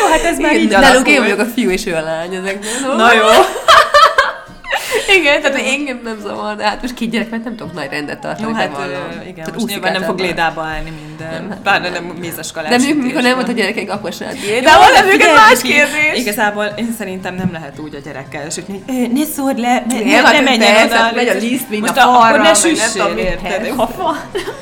Jó, 0.00 0.06
hát 0.10 0.22
ez 0.22 0.38
már 0.38 0.56
így 0.56 0.68
nálunk 0.68 1.08
én 1.08 1.16
alakul. 1.16 1.36
vagyok 1.36 1.46
a 1.46 1.52
fiú 1.54 1.70
és 1.70 1.86
ő 1.86 1.94
a 1.94 2.00
lány 2.00 2.34
ezekből. 2.34 2.96
Na 2.96 3.12
jó. 3.12 3.26
Igen, 5.16 5.40
tehát 5.42 5.56
engem 5.66 6.00
nem 6.04 6.18
zavar, 6.22 6.56
de 6.56 6.64
hát 6.64 6.82
most 6.82 6.94
két 6.94 7.10
gyerek, 7.10 7.30
nem 7.30 7.56
tudok 7.56 7.72
nagy 7.74 7.88
rendet 7.90 8.18
tartani. 8.20 8.48
Jó, 8.48 8.54
hát 8.54 8.70
bevallom. 8.70 8.92
igen, 9.22 9.34
Tehát 9.34 9.54
most 9.54 9.66
nyilván 9.66 9.92
nem 9.92 10.02
fog 10.02 10.18
lédába 10.18 10.62
állni 10.62 10.92
minden. 11.06 11.58
Pláne 11.62 11.88
nem 11.88 12.04
mézes 12.04 12.52
De 12.52 12.60
kalás. 12.62 12.82
mondjuk, 12.82 13.02
mikor 13.02 13.22
nem 13.22 13.34
volt 13.34 13.48
a 13.48 13.52
gyerekek, 13.52 13.90
akkor 13.90 14.12
sem. 14.12 14.28
De 14.28 14.60
de 14.60 14.70
őket 14.94 15.10
figyelj, 15.10 15.32
más 15.34 15.60
kérdés. 15.62 16.14
Igazából 16.20 16.64
én 16.64 16.94
szerintem 16.98 17.34
nem 17.34 17.48
lehet 17.52 17.78
úgy 17.78 17.94
a 17.94 17.98
gyerekkel 18.04 18.50
sütni, 18.50 18.82
hogy 18.86 18.94
"Ö, 18.96 19.12
ne 19.12 19.24
szórd 19.24 19.58
le, 19.58 19.84
ne, 19.88 19.98
Nem, 20.00 20.24
hát 20.24 20.44
menjen 20.44 20.86
oda. 20.86 21.10
megy 21.14 21.28
a 21.28 21.34
liszt, 21.34 21.68
mint 21.70 21.88
a 21.88 22.14
akkor 22.14 22.36
ne 22.36 22.42
nem 22.42 22.54
süssél, 22.54 23.14
érted? 23.16 23.74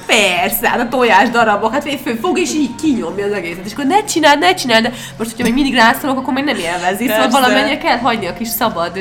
Persze. 0.07 0.69
Hát 0.69 0.81
a 0.81 0.89
tojás 0.89 1.31
darabok, 1.31 1.73
hát 1.73 1.89
föl 2.05 2.17
fog 2.23 2.39
és 2.39 2.53
így 2.55 2.71
kinyomja 2.83 3.25
az 3.25 3.33
egészet. 3.33 3.65
És 3.67 3.73
akkor 3.73 3.85
ne 3.85 4.05
csináld, 4.05 4.39
ne 4.39 4.55
csináld, 4.55 4.83
de 4.83 4.93
most, 5.19 5.31
hogyha 5.31 5.45
még 5.45 5.55
mindig 5.55 5.75
rászolok, 5.75 6.19
akkor 6.19 6.33
meg 6.35 6.45
nem 6.45 6.57
élvezi. 6.57 7.09
Szóval 7.09 7.29
valamennyire 7.29 7.79
kell 7.79 7.97
hagyni 7.99 8.27
a 8.27 8.33
kis 8.35 8.49
szabad 8.49 8.97
ö, 8.97 9.01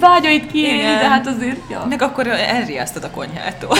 vágyait 0.00 0.52
kiélni, 0.52 0.82
de 0.82 1.08
hát 1.08 1.26
azért, 1.26 1.60
ja. 1.70 1.86
Meg 1.88 2.02
akkor 2.02 2.26
elriasztod 2.26 3.04
a 3.04 3.10
konyhától. 3.10 3.76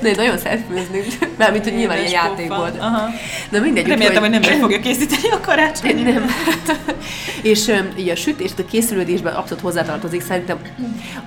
De 0.00 0.08
én 0.08 0.14
nagyon 0.16 0.38
szeret 0.38 0.60
főzni, 0.70 1.04
mármint, 1.38 1.64
hogy 1.64 1.74
nyilván 1.74 2.06
ilyen 2.06 2.34
pofa. 2.36 2.70
Aha. 2.78 3.08
Na 3.50 3.60
mindegy, 3.60 3.86
Reméltem, 3.86 4.20
hogy 4.20 4.30
nem 4.30 4.40
meg 4.40 4.58
fogja 4.58 4.80
készíteni 4.80 5.28
a 5.32 5.40
karácsony. 5.40 6.02
Nem. 6.02 6.26
és 7.42 7.66
um, 7.66 7.88
így 7.96 8.08
a 8.08 8.16
sütés, 8.16 8.50
a 8.58 8.64
készülődésben 8.64 9.34
abszolút 9.34 9.62
hozzátartozik 9.62 10.22
szerintem, 10.22 10.58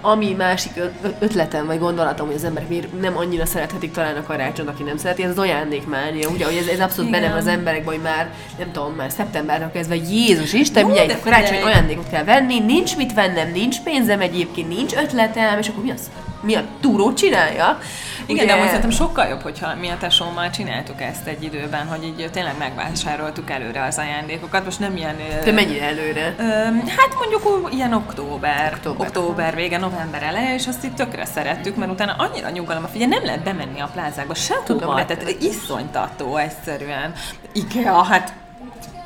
ami 0.02 0.34
másik 0.38 0.72
ötletem 1.20 1.66
vagy 1.66 1.80
gondolatom, 1.80 2.28
hogy 2.28 2.36
az 2.36 2.44
emberek 2.44 2.70
miért 2.70 3.00
nem 3.00 3.18
annyira 3.18 3.46
szerethetik 3.46 3.92
talán 3.92 4.16
a 4.16 4.24
karácsonyt, 4.24 4.70
aki 4.70 4.84
nem 4.84 4.98
szereti, 4.98 5.24
ez 5.24 5.30
az 5.30 5.38
ajándékmánia, 5.38 6.30
ugye, 6.30 6.46
hogy 6.46 6.56
ez, 6.56 6.68
ez 6.68 6.80
abszolút 6.80 7.12
benne 7.12 7.34
az 7.34 7.48
emberekben, 7.48 7.94
hogy 7.94 8.04
már, 8.04 8.30
nem 8.58 8.72
tudom, 8.72 8.94
már 8.94 9.12
szeptembertől 9.12 9.72
kezdve 9.72 9.96
Jézus 9.96 10.54
Isten, 10.54 10.86
mindjárt 10.86 11.12
a 11.12 11.20
karácsony 11.24 11.62
ajándékot 11.62 12.10
kell 12.10 12.24
venni, 12.24 12.60
nincs 12.60 12.96
mit 12.96 13.14
vennem, 13.38 13.52
nincs 13.54 13.82
pénzem 13.82 14.22
egyébként, 14.22 14.68
nincs 14.68 14.94
ötletem, 14.94 15.60
és 15.60 15.68
akkor 15.68 15.84
mi 15.84 15.92
az? 15.92 16.10
Mi 16.42 16.56
a 16.56 16.64
túrót 16.82 17.18
csinálja? 17.18 17.80
Igen, 18.26 18.44
Ugye- 18.44 18.54
de 18.54 18.56
most 18.56 18.68
szerintem 18.68 18.90
sokkal 18.90 19.28
jobb, 19.28 19.42
hogyha 19.42 19.76
mi 19.76 19.90
a 19.90 19.98
tesómmal 20.00 20.50
csináltuk 20.50 21.02
ezt 21.02 21.28
egy 21.28 21.44
időben, 21.44 21.88
hogy 21.88 22.04
így 22.04 22.30
tényleg 22.32 22.58
megvásároltuk 22.58 23.50
előre 23.50 23.84
az 23.84 23.98
ajándékokat. 23.98 24.64
Most 24.66 24.80
nem 24.80 24.98
ilyen... 24.98 25.16
Te 25.44 25.52
mennyire 25.52 25.86
előre? 25.86 26.36
Ö, 26.38 26.44
hát 26.88 27.16
mondjuk 27.20 27.70
ilyen 27.74 27.94
október, 27.94 28.74
Október. 28.74 29.08
október, 29.08 29.56
vége, 29.56 29.78
november 29.78 30.24
eleje, 30.24 30.54
és 30.54 30.68
azt 30.68 30.84
itt 30.84 30.96
tökre 30.96 31.26
szerettük, 31.26 31.76
mert 31.76 31.92
utána 31.92 32.16
annyira 32.18 32.50
nyugalom, 32.50 32.86
figyelj, 32.92 33.10
nem 33.10 33.24
lehet 33.26 33.44
bemenni 33.44 33.80
a 33.80 33.90
plázákba 33.94 34.34
Tudom, 34.66 34.80
sehova, 34.82 35.06
tehát 35.06 35.10
rettenetes. 35.24 35.46
iszonytató 35.46 36.38
egyszerűen. 36.38 37.14
Ikea, 37.52 38.04
hát 38.04 38.34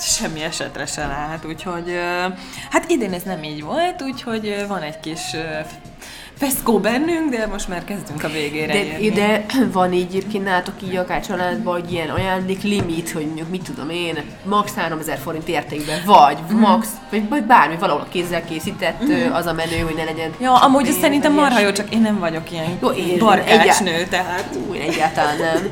semmi 0.01 0.43
esetre 0.43 0.85
se 0.85 1.07
lehet, 1.07 1.45
úgyhogy 1.45 1.99
hát 2.69 2.89
idén 2.89 3.13
ez 3.13 3.23
nem 3.23 3.43
így 3.43 3.63
volt, 3.63 4.01
úgyhogy 4.01 4.65
van 4.67 4.81
egy 4.81 4.99
kis 4.99 5.21
feszkó 6.37 6.79
bennünk, 6.79 7.29
de 7.35 7.45
most 7.47 7.67
már 7.67 7.83
kezdünk 7.83 8.23
a 8.23 8.27
végére 8.29 8.73
De, 8.73 8.83
érni. 8.85 9.09
de 9.09 9.45
van 9.73 9.93
így 9.93 10.01
egyébként 10.05 10.43
nálatok 10.43 10.73
így 10.83 10.95
akár 10.95 11.25
családban, 11.25 11.73
hogy 11.81 11.91
ilyen 11.91 12.09
ajándék 12.09 12.61
limit, 12.61 13.11
hogy 13.11 13.25
mondjuk 13.25 13.49
mit 13.49 13.61
tudom 13.63 13.89
én, 13.89 14.17
max 14.45 14.73
3000 14.75 15.17
forint 15.17 15.47
értékben, 15.47 16.01
vagy 16.05 16.37
Mhm. 16.49 16.57
max, 16.59 16.87
vagy, 17.11 17.29
vagy 17.29 17.43
bármi, 17.43 17.75
valahol 17.79 18.07
kézzel 18.09 18.43
készített 18.45 19.01
ö, 19.09 19.33
az 19.33 19.45
a 19.45 19.53
menő, 19.53 19.77
hogy 19.77 19.95
ne 19.95 20.03
legyen. 20.03 20.31
Ja, 20.39 20.53
amúgy 20.55 20.87
ez 20.87 20.95
szerintem 21.01 21.33
marha 21.33 21.59
jó, 21.59 21.71
csak 21.71 21.93
én 21.93 22.01
nem 22.01 22.19
vagyok 22.19 22.51
ilyen 22.51 22.77
Jó, 22.81 22.89
én- 22.89 23.17
barkácsnő, 23.19 23.91
egyá- 23.93 24.09
tehát 24.09 24.55
Ú, 24.67 24.73
én 24.73 24.81
egyáltalán 24.81 25.37
nem. 25.37 25.69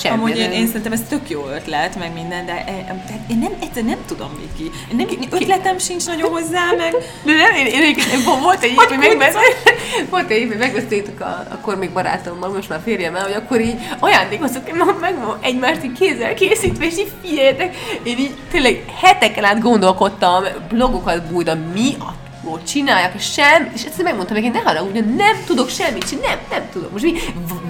Semmi. 0.00 0.14
Amúgy 0.14 0.38
én, 0.38 0.50
én 0.50 0.66
szerintem 0.66 0.92
ez 0.92 1.00
tök 1.08 1.30
jó 1.30 1.48
ötlet, 1.48 1.98
meg 1.98 2.12
minden, 2.12 2.46
de 2.46 2.52
e- 2.52 3.02
tehát 3.06 3.30
én 3.30 3.38
nem, 3.38 3.52
egyszerűen 3.60 3.86
nem 3.86 4.04
tudom, 4.06 4.30
Viki. 4.40 4.70
Én 4.90 4.96
Nem, 4.96 5.06
ötletem 5.30 5.78
sincs 5.78 6.06
nagyon 6.06 6.30
hozzá, 6.30 6.60
meg 6.76 6.92
De 7.24 7.32
nem, 7.32 7.54
én, 7.54 7.66
én, 7.66 7.82
én, 7.82 7.96
én 7.96 8.40
volt 8.42 8.62
egy 8.62 8.70
év, 8.70 8.76
Hogy 8.76 8.98
megbeszéltük, 8.98 10.10
volt 10.10 10.30
egy 10.30 10.38
év, 10.38 10.48
hogy 10.48 10.58
megbeszéltük 10.58 11.20
a, 11.20 11.46
akkor 11.50 11.76
még 11.78 11.90
barátommal, 11.90 12.50
most 12.50 12.68
már 12.68 12.80
férjemmel, 12.84 13.22
hogy 13.22 13.32
akkor 13.32 13.60
így 13.60 13.78
ajándékoztuk, 13.98 14.72
meg, 14.72 14.98
meg 15.00 15.14
egymást 15.40 15.84
így 15.84 15.98
kézzel 15.98 16.34
készítve, 16.34 16.86
és 16.86 16.98
így 16.98 17.12
figyeljetek, 17.22 17.76
én 18.02 18.18
így 18.18 18.34
tényleg 18.50 18.84
heteken 19.00 19.44
át 19.44 19.60
gondolkodtam, 19.60 20.44
blogokat 20.68 21.22
bújtam, 21.22 21.58
mi 21.58 21.94
a 22.00 22.24
túrót 22.46 22.66
csináljak, 22.66 23.14
és 23.14 23.32
sem, 23.32 23.70
és 23.74 23.84
ezt 23.84 24.02
megmondtam 24.02 24.36
neki, 24.36 24.48
ne 24.48 24.58
haragudj, 24.58 24.98
nem 24.98 25.36
tudok 25.46 25.68
semmit 25.68 26.08
csinálni, 26.08 26.26
nem, 26.28 26.38
nem 26.50 26.68
tudok. 26.72 26.92
Most 26.92 27.04
mi 27.04 27.12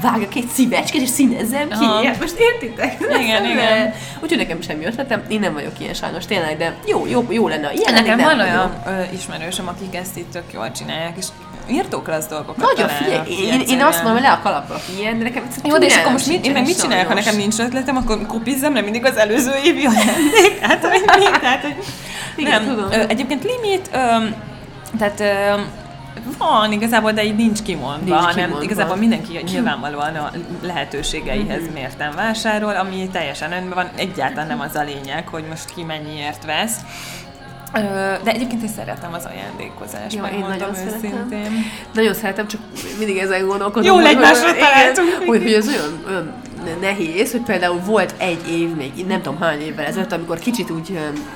vágjak 0.03 0.35
egy 0.35 0.49
szívecskét, 0.55 1.01
és 1.01 1.09
színezzem 1.09 1.69
ki. 1.69 1.75
Aha. 1.85 2.07
Hát 2.07 2.21
most 2.21 2.35
értitek? 2.39 2.97
Igen, 3.01 3.43
Nem. 3.43 3.51
igen. 3.51 3.95
Úgyhogy 4.21 4.39
nekem 4.39 4.61
semmi 4.61 4.85
ötletem, 4.85 5.23
én 5.29 5.41
nem 5.41 5.53
vagyok 5.53 5.73
ilyen 5.79 5.95
sajnos, 5.95 6.25
tényleg, 6.25 6.57
de 6.59 6.77
jó, 6.87 7.07
jó, 7.07 7.27
jó 7.31 7.49
lenne. 7.49 7.73
Ilyen 7.73 7.95
Nekem 7.95 8.19
van 8.19 8.37
vagyok. 8.37 8.53
olyan 8.53 8.83
ö, 8.87 9.03
ismerősöm, 9.15 9.69
akik 9.69 9.95
ezt 9.97 10.17
itt 10.17 10.31
tök 10.33 10.53
jól 10.53 10.71
csinálják, 10.73 11.17
és 11.17 11.27
írtóklassz 11.71 12.27
dolgokat 12.27 12.73
Nagyon 12.75 12.89
figyelj, 12.89 13.29
én, 13.29 13.61
én 13.61 13.83
azt 13.83 14.03
mondom, 14.03 14.23
le 14.23 14.31
a 14.33 14.41
kalapra 14.43 14.81
ilyen, 14.99 15.19
de 15.19 15.25
nekem 15.25 15.43
egyszerűen 15.47 15.73
Jó, 15.75 15.79
de 15.81 15.87
és 15.87 15.97
akkor 15.97 16.13
most 16.13 16.27
mit, 16.27 16.47
én 16.47 16.53
meg 16.53 16.65
mit 16.67 16.81
csinálják, 16.81 17.07
ha 17.09 17.15
nekem 17.15 17.37
nincs 17.37 17.59
ötletem, 17.59 17.97
akkor 17.97 18.27
kopizzam 18.27 18.75
le 18.75 18.81
mindig 18.81 19.05
az 19.05 19.17
előző 19.17 19.53
évi 19.65 19.85
ajándék. 19.87 20.59
Hát, 20.61 20.85
hogy 20.87 21.03
mi? 21.19 21.39
Tehát, 21.41 21.63
hogy 21.63 21.75
Igen, 22.37 22.63
nem. 22.65 22.75
tudom. 22.75 23.09
Egyébként 23.09 23.45
limit, 23.45 23.91
tehát 24.99 25.23
van 26.39 26.73
igazából, 26.73 27.13
de 27.13 27.25
így 27.25 27.37
nincs 27.37 27.63
kimondva, 27.63 27.97
Nincs 28.05 28.11
hanem 28.25 28.35
kimondva. 28.35 28.63
igazából 28.63 28.97
mindenki 28.97 29.41
nyilvánvalóan 29.51 30.15
a 30.17 30.31
lehetőségeihez 30.63 31.63
Mhm. 31.63 31.73
mérten 31.73 32.15
vásárol, 32.15 32.75
ami 32.77 33.09
teljesen 33.13 33.53
önben 33.53 33.75
van, 33.75 33.89
egyáltalán 33.97 34.47
nem 34.47 34.61
az 34.61 34.75
a 34.75 34.83
lényeg, 34.83 35.29
hogy 35.29 35.45
most 35.49 35.75
ki 35.75 35.83
mennyiért 35.83 36.45
vesz. 36.45 36.77
De 38.23 38.31
egyébként 38.31 38.63
én 38.63 38.69
szeretem 38.69 39.13
az 39.13 39.25
ajándékozást, 39.25 40.15
Jó, 40.17 40.25
én 40.25 40.39
nagyon 40.49 40.75
szeretem. 40.75 40.97
őszintén. 41.05 41.65
Nagyon 41.95 42.15
szeretem, 42.15 42.47
csak 42.49 42.61
mindig 42.99 43.19
ezen 43.19 43.47
gondolkodom. 43.47 43.89
Jól 43.93 44.01
hogy- 44.01 44.11
egymásra 44.11 44.53
találtunk. 44.53 45.09
Hogy, 45.27 45.43
hogy 45.43 45.53
ez 45.53 45.69
olyan, 45.69 46.03
olyan 46.09 46.33
nehéz, 46.81 47.31
hogy 47.33 47.41
például 47.41 47.81
volt 47.85 48.15
egy 48.19 48.49
év 48.51 48.75
még, 48.77 49.07
nem 49.07 49.23
tudom 49.23 49.41
hány 49.41 49.61
évvel 49.61 49.85
ezelőtt, 49.87 50.13
amikor 50.13 50.39
kicsit 50.39 50.71
úgy, 50.71 50.91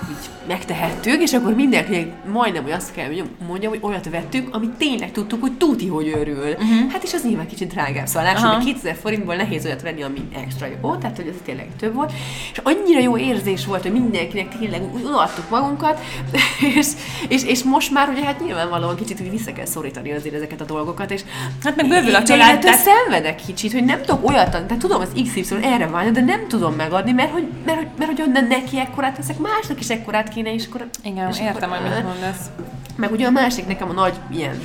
úgy 0.08 0.29
megtehettük, 0.46 1.22
és 1.22 1.32
akkor 1.32 1.54
mindenki 1.54 2.12
majdnem, 2.32 2.62
hogy 2.62 2.72
azt 2.72 2.92
kell 2.92 3.08
mondjam, 3.46 3.70
hogy 3.70 3.80
olyat 3.82 4.10
vettük, 4.10 4.54
amit 4.54 4.70
tényleg 4.70 5.12
tudtuk, 5.12 5.40
hogy 5.40 5.52
tuti, 5.52 5.86
hogy 5.86 6.08
örül. 6.20 6.48
Uh-huh. 6.50 6.92
Hát 6.92 7.02
és 7.02 7.14
az 7.14 7.24
nyilván 7.24 7.46
kicsit 7.46 7.68
drágább. 7.72 8.06
Szóval 8.06 8.32
lássuk, 8.32 8.48
hogy 8.48 8.64
2000 8.64 8.96
forintból 9.00 9.34
nehéz 9.34 9.64
olyat 9.64 9.82
venni, 9.82 10.02
ami 10.02 10.28
extra 10.44 10.66
jó, 10.82 10.96
tehát 10.96 11.16
hogy 11.16 11.26
ez 11.26 11.34
tényleg 11.44 11.68
több 11.78 11.94
volt. 11.94 12.12
És 12.52 12.60
annyira 12.62 13.00
jó 13.00 13.16
érzés 13.16 13.66
volt, 13.66 13.82
hogy 13.82 13.92
mindenkinek 13.92 14.58
tényleg 14.58 14.82
odaadtuk 15.04 15.50
magunkat, 15.50 16.00
és, 16.76 16.86
és, 17.28 17.44
és, 17.44 17.62
most 17.62 17.90
már 17.90 18.08
ugye 18.08 18.24
hát 18.24 18.44
nyilvánvalóan 18.44 18.96
kicsit 18.96 19.20
úgy 19.20 19.30
vissza 19.30 19.52
kell 19.52 19.66
szorítani 19.66 20.12
azért 20.12 20.34
ezeket 20.34 20.60
a 20.60 20.64
dolgokat, 20.64 21.10
és 21.10 21.20
Hát 21.64 21.76
meg 21.76 21.88
bővül 21.88 22.14
a 22.14 22.22
család, 22.22 22.60
tehát- 22.60 22.78
szenvedek 22.78 23.34
kicsit, 23.46 23.72
hogy 23.72 23.84
nem 23.84 24.00
tudok 24.00 24.28
olyat 24.28 24.50
tehát 24.50 24.76
tudom, 24.78 25.00
az 25.00 25.08
XY 25.22 25.54
erre 25.62 25.86
vágyna, 25.86 26.10
de 26.10 26.20
nem 26.20 26.48
tudom 26.48 26.74
megadni, 26.74 27.12
mert 27.12 27.30
hogy, 27.32 27.48
mert, 27.64 27.78
hogy, 27.78 27.86
mert 27.98 28.10
hogy 28.10 28.22
onnan 28.28 28.44
neki 28.44 28.78
ekkorát 28.78 29.16
veszek, 29.16 29.38
másnak 29.38 29.80
is 29.80 29.88
ekkorát 29.88 30.28
kéne, 30.30 30.54
és 30.54 30.66
akkor... 30.66 30.88
Igen, 31.02 31.28
és 31.28 31.40
értem, 31.40 31.70
akkor, 31.70 31.86
hogy 31.86 31.94
mit 31.94 32.04
mondasz. 32.04 32.50
Meg 32.96 33.12
ugye 33.12 33.26
a 33.26 33.30
másik 33.30 33.66
nekem 33.66 33.88
a 33.88 33.92
nagy 33.92 34.14
ilyen 34.30 34.60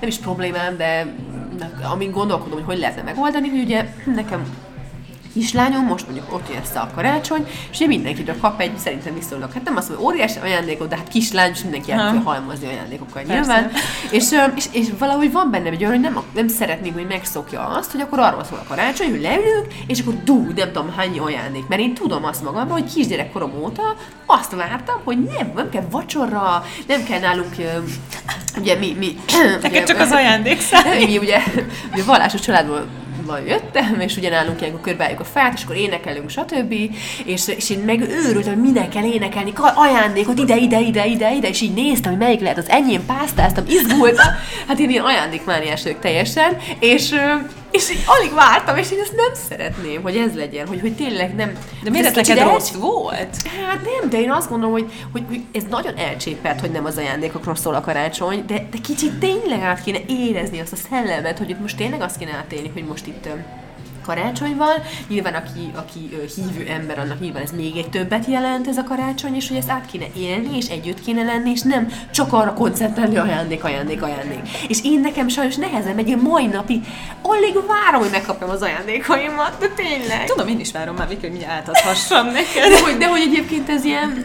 nem 0.00 0.08
is 0.08 0.18
problémám, 0.18 0.76
de 0.76 1.14
amíg 1.92 2.10
gondolkodom, 2.10 2.58
hogy 2.58 2.66
hogy 2.66 2.78
lehetne 2.78 3.02
megoldani, 3.02 3.48
hogy 3.48 3.60
ugye 3.60 3.94
nekem 4.14 4.44
kislányom, 5.32 5.84
most 5.84 6.04
mondjuk 6.04 6.32
ott 6.32 6.48
jön 6.48 6.62
a 6.74 6.90
karácsony, 6.94 7.46
és 7.70 7.76
ugye 7.76 7.86
mindenkitől 7.86 8.36
kap 8.40 8.60
egy, 8.60 8.78
szerintem 8.78 9.14
viszonylag, 9.14 9.52
hát 9.52 9.64
nem 9.64 9.76
azt 9.76 9.88
mondom, 9.88 10.06
óriási 10.06 10.38
ajándékot, 10.38 10.88
de 10.88 10.96
hát 10.96 11.08
kislány, 11.08 11.50
és 11.50 11.62
mindenki 11.62 11.92
el 11.92 12.10
tudja 12.10 12.30
halmozni 12.30 12.66
ajándékokkal 12.66 13.22
nyilván. 13.22 13.70
És, 14.10 14.30
és, 14.54 14.64
és, 14.72 14.86
valahogy 14.98 15.32
van 15.32 15.50
bennem 15.50 15.72
egy 15.72 15.84
olyan, 15.84 15.92
hogy 15.92 16.00
nem, 16.00 16.20
nem 16.34 16.48
szeretnék, 16.48 16.92
hogy 16.92 17.06
megszokja 17.06 17.66
azt, 17.66 17.90
hogy 17.90 18.00
akkor 18.00 18.18
arról 18.18 18.44
szól 18.44 18.58
a 18.58 18.68
karácsony, 18.68 19.10
hogy 19.10 19.20
leülünk, 19.20 19.66
és 19.86 20.00
akkor 20.00 20.14
dú, 20.24 20.52
nem 20.56 20.72
tudom 20.72 20.92
hány 20.96 21.18
ajándék. 21.18 21.68
Mert 21.68 21.80
én 21.80 21.94
tudom 21.94 22.24
azt 22.24 22.42
magamról, 22.42 22.78
hogy 22.80 22.92
kisgyerekkorom 22.92 23.52
óta 23.62 23.96
azt 24.26 24.54
vártam, 24.54 25.00
hogy 25.04 25.18
nem, 25.18 25.52
nem 25.54 25.70
kell 25.70 25.84
vacsorra, 25.90 26.64
nem 26.86 27.04
kell 27.04 27.20
nálunk 27.20 27.54
ugye 28.58 28.76
mi, 28.76 28.96
mi 28.98 29.16
Neked 29.62 29.84
csak 29.84 29.98
az 29.98 30.10
ajándék 30.10 30.60
számít. 30.60 31.06
Mi 31.10 31.18
ugye, 31.18 31.42
ugye 31.92 32.04
vallásos 32.04 32.40
családból 32.40 32.86
van 33.30 33.46
jöttem, 33.46 34.00
és 34.00 34.16
ugye 34.16 34.30
nálunk 34.30 34.60
ilyenkor 34.60 34.80
körbeálljuk 34.80 35.20
a 35.20 35.24
fát, 35.24 35.54
és 35.54 35.64
akkor 35.64 35.76
énekelünk, 35.76 36.30
stb. 36.30 36.74
És, 37.24 37.48
és 37.48 37.70
én 37.70 37.78
meg 37.78 38.00
őrültem, 38.00 38.52
hogy 38.52 38.62
minden 38.62 38.90
kell 38.90 39.04
énekelni, 39.04 39.52
ajándékot 39.74 40.38
ide, 40.38 40.56
ide, 40.56 40.80
ide, 40.80 41.06
ide, 41.06 41.34
ide, 41.34 41.48
és 41.48 41.60
így 41.60 41.74
néztem, 41.74 42.10
hogy 42.10 42.20
melyik 42.20 42.40
lehet 42.40 42.58
az 42.58 42.68
enyém, 42.68 43.06
pásztáztam, 43.06 43.64
izgultam. 43.68 44.26
Hát 44.68 44.78
én 44.78 44.90
ilyen 44.90 45.04
ajándékmániás 45.04 45.82
vagyok 45.82 46.00
teljesen, 46.00 46.56
és 46.78 47.14
és 47.70 47.90
így 47.90 48.02
alig 48.06 48.34
vártam, 48.34 48.76
és 48.76 48.90
én 48.90 49.00
ezt 49.00 49.16
nem 49.16 49.32
szeretném, 49.48 50.02
hogy 50.02 50.16
ez 50.16 50.34
legyen, 50.34 50.66
hogy, 50.66 50.80
hogy 50.80 50.96
tényleg 50.96 51.34
nem... 51.34 51.58
De 51.82 51.90
miért 51.90 52.06
ez 52.06 52.28
neked 52.28 52.48
rossz 52.48 52.70
volt? 52.70 53.36
Hát 53.66 53.80
nem, 53.82 54.10
de 54.10 54.20
én 54.20 54.30
azt 54.30 54.48
gondolom, 54.48 54.72
hogy, 54.72 54.92
hogy, 55.12 55.24
hogy 55.28 55.42
ez 55.52 55.62
nagyon 55.70 55.96
elcsépelt, 55.96 56.60
hogy 56.60 56.70
nem 56.70 56.84
az 56.84 56.96
ajándékokról 56.96 57.56
szól 57.56 57.74
a 57.74 57.80
karácsony, 57.80 58.44
de, 58.46 58.66
de 58.70 58.78
kicsit 58.82 59.12
tényleg 59.12 59.62
át 59.62 59.82
kéne 59.82 59.98
érezni 60.08 60.60
azt 60.60 60.72
a 60.72 60.76
szellemet, 60.90 61.38
hogy 61.38 61.50
itt 61.50 61.60
most 61.60 61.76
tényleg 61.76 62.00
azt 62.00 62.18
kéne 62.18 62.32
átélni, 62.32 62.70
hogy 62.74 62.84
most 62.84 63.06
itt 63.06 63.28
karácsony 64.14 64.56
van. 64.56 64.76
Nyilván 65.08 65.34
aki, 65.34 65.70
aki 65.74 65.98
hívő 66.36 66.70
ember, 66.70 66.98
annak 66.98 67.20
nyilván 67.20 67.42
ez 67.42 67.50
még 67.50 67.76
egy 67.76 67.90
többet 67.90 68.26
jelent 68.26 68.68
ez 68.68 68.76
a 68.76 68.84
karácsony, 68.84 69.34
és 69.34 69.48
hogy 69.48 69.56
ezt 69.56 69.70
át 69.70 69.86
kéne 69.90 70.06
élni, 70.16 70.56
és 70.56 70.66
együtt 70.66 71.00
kéne 71.00 71.22
lenni, 71.22 71.50
és 71.50 71.60
nem 71.60 71.88
csak 72.10 72.32
arra 72.32 72.52
koncentrálni, 72.52 73.16
ajándék, 73.16 73.64
ajándék, 73.64 74.02
ajándék. 74.02 74.40
És 74.68 74.78
én 74.84 75.00
nekem 75.00 75.28
sajnos 75.28 75.56
nehezen 75.56 75.94
megy, 75.94 76.08
én 76.08 76.18
mai 76.18 76.46
napig 76.46 76.84
alig 77.22 77.54
várom, 77.66 78.00
hogy 78.00 78.10
megkapjam 78.10 78.50
az 78.50 78.62
ajándékaimat, 78.62 79.56
de 79.58 79.68
tényleg. 79.68 80.24
Tudom, 80.24 80.48
én 80.48 80.60
is 80.60 80.72
várom 80.72 80.94
már, 80.94 81.08
mikor 81.08 81.28
hogy 81.28 81.44
átadhassam 81.44 82.26
neked. 82.38 82.68
De 82.68 82.80
hogy, 82.80 82.96
de 82.96 83.08
hogy 83.08 83.20
egyébként 83.20 83.68
ez 83.68 83.84
ilyen, 83.84 84.24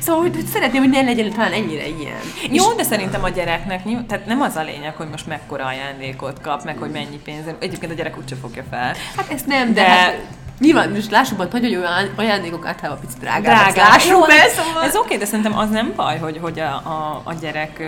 Szóval, 0.00 0.20
hogy 0.20 0.46
szeretném, 0.52 0.82
hogy 0.82 0.90
ne 0.90 1.02
legyen 1.02 1.30
talán 1.30 1.52
ennyire 1.52 1.88
ilyen. 1.88 2.20
Jó, 2.50 2.72
de 2.72 2.82
szerintem 2.82 3.24
a 3.24 3.28
gyereknek, 3.28 3.82
tehát 4.06 4.26
nem 4.26 4.40
az 4.40 4.56
a 4.56 4.62
lényeg, 4.62 4.94
hogy 4.96 5.08
most 5.08 5.26
mekkora 5.26 5.66
ajándékot 5.66 6.40
kap, 6.40 6.64
meg 6.64 6.78
hogy 6.78 6.90
mennyi 6.90 7.20
pénz. 7.24 7.44
Egyébként 7.58 7.92
a 7.92 7.94
gyerek 7.94 8.18
úgyse 8.18 8.36
fogja 8.36 8.64
fel. 8.70 8.94
Hát 9.16 9.30
ezt 9.30 9.46
nem, 9.46 9.66
de, 9.66 9.82
de 9.82 9.88
hát, 9.88 10.16
Nyilván, 10.60 10.90
most 10.90 11.10
lássuk 11.10 11.38
hogy 11.38 11.50
hogy 11.50 11.76
olyan 11.76 12.10
ajándékok 12.16 12.66
általában 12.66 13.00
picit 13.00 13.18
drágábbak. 13.18 13.72
Drágá. 13.72 13.88
Lássuk 13.88 14.26
be, 14.26 14.48
szóval... 14.48 14.82
Ez 14.82 14.96
oké, 14.96 15.04
okay, 15.04 15.16
de 15.16 15.24
szerintem 15.24 15.58
az 15.58 15.70
nem 15.70 15.92
baj, 15.96 16.18
hogy, 16.18 16.38
hogy 16.42 16.60
a, 16.60 16.74
a, 16.74 17.22
a 17.24 17.32
gyerek, 17.40 17.82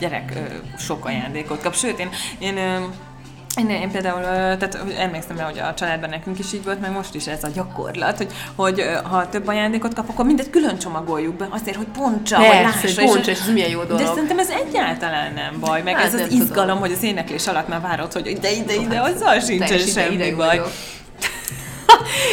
gyerek 0.00 0.32
sok 0.78 1.04
ajándékot 1.04 1.62
kap. 1.62 1.74
Sőt, 1.74 1.98
én, 1.98 2.08
én 2.38 2.58
én, 3.56 3.70
én 3.70 3.90
például, 3.90 4.20
tehát 4.56 4.78
emlékszem 4.98 5.36
rá, 5.36 5.44
hogy 5.44 5.58
a 5.58 5.74
családban 5.74 6.08
nekünk 6.10 6.38
is 6.38 6.52
így 6.52 6.64
volt, 6.64 6.80
meg 6.80 6.92
most 6.92 7.14
is 7.14 7.26
ez 7.26 7.44
a 7.44 7.48
gyakorlat, 7.54 8.16
hogy, 8.16 8.32
hogy 8.54 8.82
ha 9.02 9.28
több 9.28 9.46
ajándékot 9.46 9.94
kap, 9.94 10.08
akkor 10.08 10.24
mindet 10.24 10.50
külön 10.50 10.78
csomagoljuk 10.78 11.34
be, 11.34 11.46
azért, 11.50 11.76
hogy 11.76 11.86
pontsa, 11.86 12.36
Persze, 12.36 12.54
hogy 12.54 12.64
lássa. 12.64 13.00
Hogy 13.00 13.10
pontsa, 13.10 13.30
és 13.30 13.40
ez 13.40 13.52
milyen 13.52 13.70
jó 13.70 13.82
dolog. 13.82 14.02
De 14.02 14.06
szerintem 14.06 14.38
ez 14.38 14.50
egyáltalán 14.50 15.32
nem 15.32 15.60
baj, 15.60 15.82
meg 15.82 15.94
hát 15.94 16.04
ez 16.04 16.14
az 16.14 16.20
izgalom, 16.30 16.64
tudom. 16.66 16.78
hogy 16.78 16.92
az 16.92 17.02
éneklés 17.02 17.46
alatt 17.46 17.68
már 17.68 17.80
várod, 17.80 18.12
hogy 18.12 18.26
ide, 18.26 18.52
ide, 18.52 18.74
ide, 18.74 19.00
azzal 19.00 19.40
sincsen 19.40 19.78
semmi 19.78 20.14
ide 20.14 20.34
baj. 20.34 20.46
Vagyok. 20.46 20.70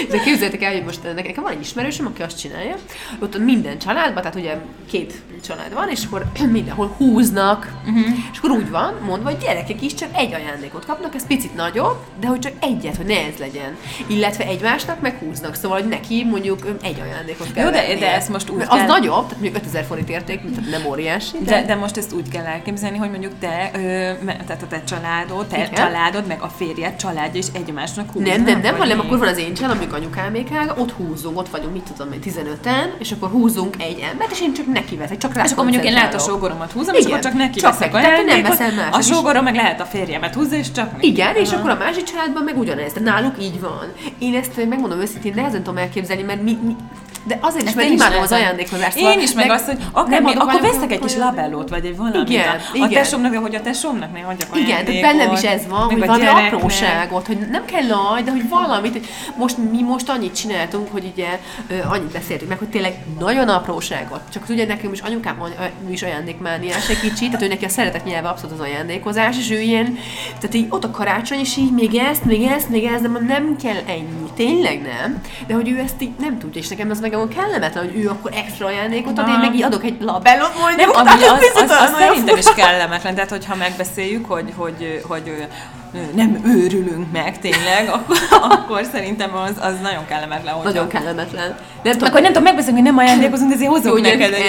De 0.10 0.20
képzeljétek 0.20 0.62
el, 0.62 0.72
hogy 0.72 0.84
most 0.84 1.00
nekem 1.16 1.44
van 1.44 1.52
egy 1.52 1.62
ismerősöm, 1.62 2.06
aki 2.06 2.22
azt 2.22 2.40
csinálja, 2.40 2.76
ott 3.20 3.38
minden 3.38 3.78
családban, 3.78 4.22
tehát 4.22 4.36
ugye 4.36 4.58
két 4.90 5.22
család 5.44 5.74
van, 5.74 5.90
és 5.90 6.06
akkor 6.06 6.26
mindenhol 6.52 6.94
húznak, 6.98 7.74
uh-huh. 7.86 8.06
és 8.32 8.38
akkor 8.38 8.52
úgy 8.52 8.70
van 8.70 8.94
mondva, 9.06 9.30
hogy 9.30 9.40
gyerekek 9.40 9.82
is 9.82 9.94
csak 9.94 10.10
egy 10.16 10.34
ajándékot 10.34 10.86
kapnak, 10.86 11.16
ez 11.16 11.28
picit 11.28 11.56
nagyobb, 11.56 11.98
de 12.20 12.28
hogy 12.28 12.40
csak 12.40 12.54
egyet, 12.60 12.96
hogy 12.96 13.06
ne 13.06 13.26
ez 13.26 13.38
legyen. 13.40 13.78
Illetve 14.08 14.46
egymásnak 14.46 15.02
meg 15.02 15.18
húznak, 15.18 15.56
szóval 15.56 15.80
hogy 15.80 15.90
neki 15.90 16.24
mondjuk 16.24 16.68
egy 16.82 17.00
ajándékot 17.00 17.54
kell 17.54 17.66
Jó, 17.66 17.72
de, 17.72 17.96
de 18.00 18.14
ezt 18.14 18.30
most 18.30 18.50
úgy 18.50 18.62
Az 18.62 18.68
kell... 18.68 18.86
nagyobb, 18.86 19.28
tehát 19.28 19.42
mondjuk 19.42 19.56
5000 19.56 19.84
forint 19.84 20.10
érték, 20.10 20.42
tehát 20.42 20.70
nem 20.70 20.86
óriási. 20.86 21.38
De... 21.44 21.52
de, 21.52 21.66
de 21.66 21.76
most 21.76 21.98
ezt 21.98 22.14
úgy 22.14 22.30
kell 22.30 22.46
elképzelni, 22.46 22.98
hogy 22.98 23.10
mondjuk 23.10 23.34
te, 23.40 23.72
ö, 23.74 23.80
tehát 24.26 24.62
a 24.62 24.68
te 24.68 24.84
családod, 24.84 25.46
te 25.48 25.58
Igen. 25.58 25.74
családod, 25.74 26.28
meg 26.28 26.42
a 26.42 26.48
férjed 26.48 26.96
családja 26.96 27.40
is 27.40 27.48
egymásnak 27.54 28.12
húznak. 28.12 28.36
Nem, 28.36 28.44
nem, 28.44 28.62
nem, 28.62 28.78
hanem 28.78 29.00
akkor 29.00 29.18
van 29.18 29.28
az 29.28 29.38
én 29.38 29.51
családom, 29.54 29.78
amik 29.78 29.94
anyukámékál, 29.94 30.76
ott 30.78 30.92
húzunk, 30.92 31.38
ott 31.38 31.50
vagyunk, 31.50 31.74
mit 31.74 31.84
tudom, 31.84 32.14
15-en, 32.24 33.00
és 33.00 33.12
akkor 33.12 33.30
húzunk 33.30 33.76
egy 33.82 34.00
embert, 34.12 34.32
és 34.32 34.42
én 34.42 34.54
csak 34.54 34.66
neki 34.66 34.96
veszek, 34.96 35.18
csak 35.18 35.34
rá 35.34 35.44
És 35.44 35.52
akkor 35.52 35.64
mondjuk 35.64 35.86
én 35.86 35.94
lehet 35.94 36.14
a 36.14 36.20
sógoromat 36.20 36.72
húzom, 36.72 36.94
Igen, 36.94 37.08
és 37.08 37.14
akkor 37.14 37.20
csak 37.20 37.34
neki 37.34 37.60
csak 37.60 37.72
veszek 37.72 37.92
meg, 37.92 38.26
nem 38.26 38.42
veszem 38.42 38.76
más. 38.76 38.88
A 38.92 39.02
sógorom 39.02 39.44
meg 39.44 39.56
lehet 39.56 39.82
a 39.82 39.86
férjemet 39.86 40.36
húzni, 40.36 40.58
és 40.58 40.72
csak 40.72 40.92
neki. 40.92 41.08
Igen, 41.08 41.36
és 41.36 41.52
akkor 41.52 41.70
a 41.70 41.76
másik 41.76 42.04
családban 42.04 42.44
meg 42.44 42.58
ugyanez, 42.58 42.94
de 42.94 43.00
náluk 43.00 43.36
így 43.42 43.60
van. 43.60 43.92
Én 44.20 44.36
ezt 44.36 44.68
megmondom 44.70 45.00
őszintén, 45.00 45.34
nehezen 45.36 45.64
tudom 45.64 45.78
elképzelni, 45.78 46.24
mert 46.24 46.42
mi, 46.42 46.58
mi 46.64 46.76
de 47.24 47.38
azért 47.42 47.68
is, 47.68 47.74
mert 47.74 47.90
imádom 47.90 48.22
az 48.22 48.32
ajándékozást. 48.32 48.98
Én 48.98 49.20
is, 49.20 49.34
meg, 49.34 49.50
azt, 49.50 49.66
hogy 49.66 49.78
akár 49.92 50.22
még, 50.22 50.40
akkor 50.40 50.62
veszek 50.62 50.92
egy 50.92 51.00
kis 51.00 51.16
labellót, 51.16 51.70
vagy 51.70 51.86
egy 51.86 51.98
valamit. 51.98 52.30
Igen, 52.30 52.48
a, 52.48 52.60
igen. 52.74 52.90
tesómnak, 52.90 53.36
hogy 53.36 53.56
a 53.56 53.62
tesómnak 53.62 54.14
ne 54.14 54.20
hagyjak 54.20 54.58
Igen, 54.58 54.86
de 54.86 55.02
bennem 55.02 55.34
is 55.34 55.42
ez 55.42 55.68
van, 55.68 55.80
hogy 55.80 56.06
valami 56.06 56.26
apróságot, 56.26 57.28
hogy 57.28 57.38
nem 57.52 57.66
kell 57.66 57.84
nagy, 57.84 58.24
de 58.24 58.32
hogy 58.32 58.50
valamit, 58.50 58.92
hogy 58.92 59.08
most 59.38 59.58
mi 59.72 59.82
most 59.82 60.10
annyit 60.10 60.36
csináltunk, 60.36 60.92
hogy 60.92 61.12
ugye 61.14 61.40
annyit 61.90 62.12
beszéltünk 62.12 62.50
meg, 62.50 62.60
hogy 62.60 62.70
tényleg 62.70 62.94
nagyon 63.20 63.50
apróságot. 63.50 64.22
Csak 64.34 64.50
ugye 64.50 64.66
nekem 64.66 64.94
is 64.94 65.00
anyukám 65.00 65.38
is 65.90 66.04
ajándékmániás 66.04 66.90
egy 66.90 67.00
kicsit, 67.00 67.32
tehát 67.32 67.42
ő 67.42 67.48
neki 67.48 67.66
a 67.66 67.70
szeretet 67.70 68.06
nyelve 68.06 68.30
abszolút 68.30 68.60
az 68.60 68.66
ajándékozás, 68.66 69.38
és 69.38 69.52
ő 69.52 69.60
ilyen, 69.60 69.98
tehát 70.40 70.54
így 70.54 70.66
ott 70.70 70.84
a 70.84 70.92
karácsony, 70.92 71.40
és 71.40 71.58
így 71.58 71.72
még 71.72 71.96
ezt, 71.96 72.26
még 72.26 72.44
ezt, 72.44 72.70
még 72.70 72.84
ezt, 72.84 73.02
de 73.02 73.20
nem 73.28 73.56
kell 73.64 73.78
ennyi, 73.88 74.31
tényleg 74.36 74.82
nem. 74.82 75.22
De 75.48 75.54
hogy 75.54 75.70
ő 75.70 75.80
ezt 75.80 76.02
így 76.02 76.12
nem 76.20 76.40
tudja, 76.40 76.62
és 76.62 76.68
nekem 76.68 76.90
az 76.90 77.00
meg 77.00 77.12
nekem 77.12 77.28
kellemetlen, 77.28 77.84
hogy 77.84 77.98
ő 77.98 78.10
akkor 78.10 78.32
extra 78.34 78.66
ajándékot 78.66 79.18
ad, 79.18 79.28
én 79.28 79.40
meg 79.40 79.56
így 79.56 79.64
adok 79.64 79.84
egy 79.84 80.02
labellot 80.02 80.60
mondjuk. 80.60 80.96
Nem, 80.96 81.08
ami 81.08 81.24
az, 81.24 81.52
az, 81.56 81.62
az, 81.62 81.70
az 81.70 81.94
szerintem 81.98 82.38
is 82.38 82.54
kellemetlen, 82.54 83.14
tehát 83.16 83.30
hogyha 83.30 83.56
megbeszéljük, 83.56 84.26
hogy, 84.26 84.54
hogy, 84.56 85.02
hogy, 85.08 85.24
hogy 85.24 85.48
nem 86.16 86.42
őrülünk 86.46 87.12
meg 87.12 87.40
tényleg, 87.40 87.90
akkor, 87.96 88.18
akkor 88.30 88.84
szerintem 88.92 89.36
az, 89.36 89.54
az 89.60 89.74
nagyon 89.82 90.06
kellemetlen. 90.08 90.54
Hogyha... 90.54 90.70
Nagyon 90.70 90.88
kellemetlen. 90.88 91.56
Nem 91.84 91.94
tudom, 91.94 92.08
akkor 92.08 92.22
nem 92.22 92.32
tudom 92.32 92.44
megbeszélni, 92.44 92.80
hogy 92.82 92.90
nem 92.90 92.98
ajándékozunk, 92.98 93.50
de 93.50 93.56
azért 93.56 93.72
hozunk 93.72 94.02
neked 94.02 94.34
egy 94.34 94.44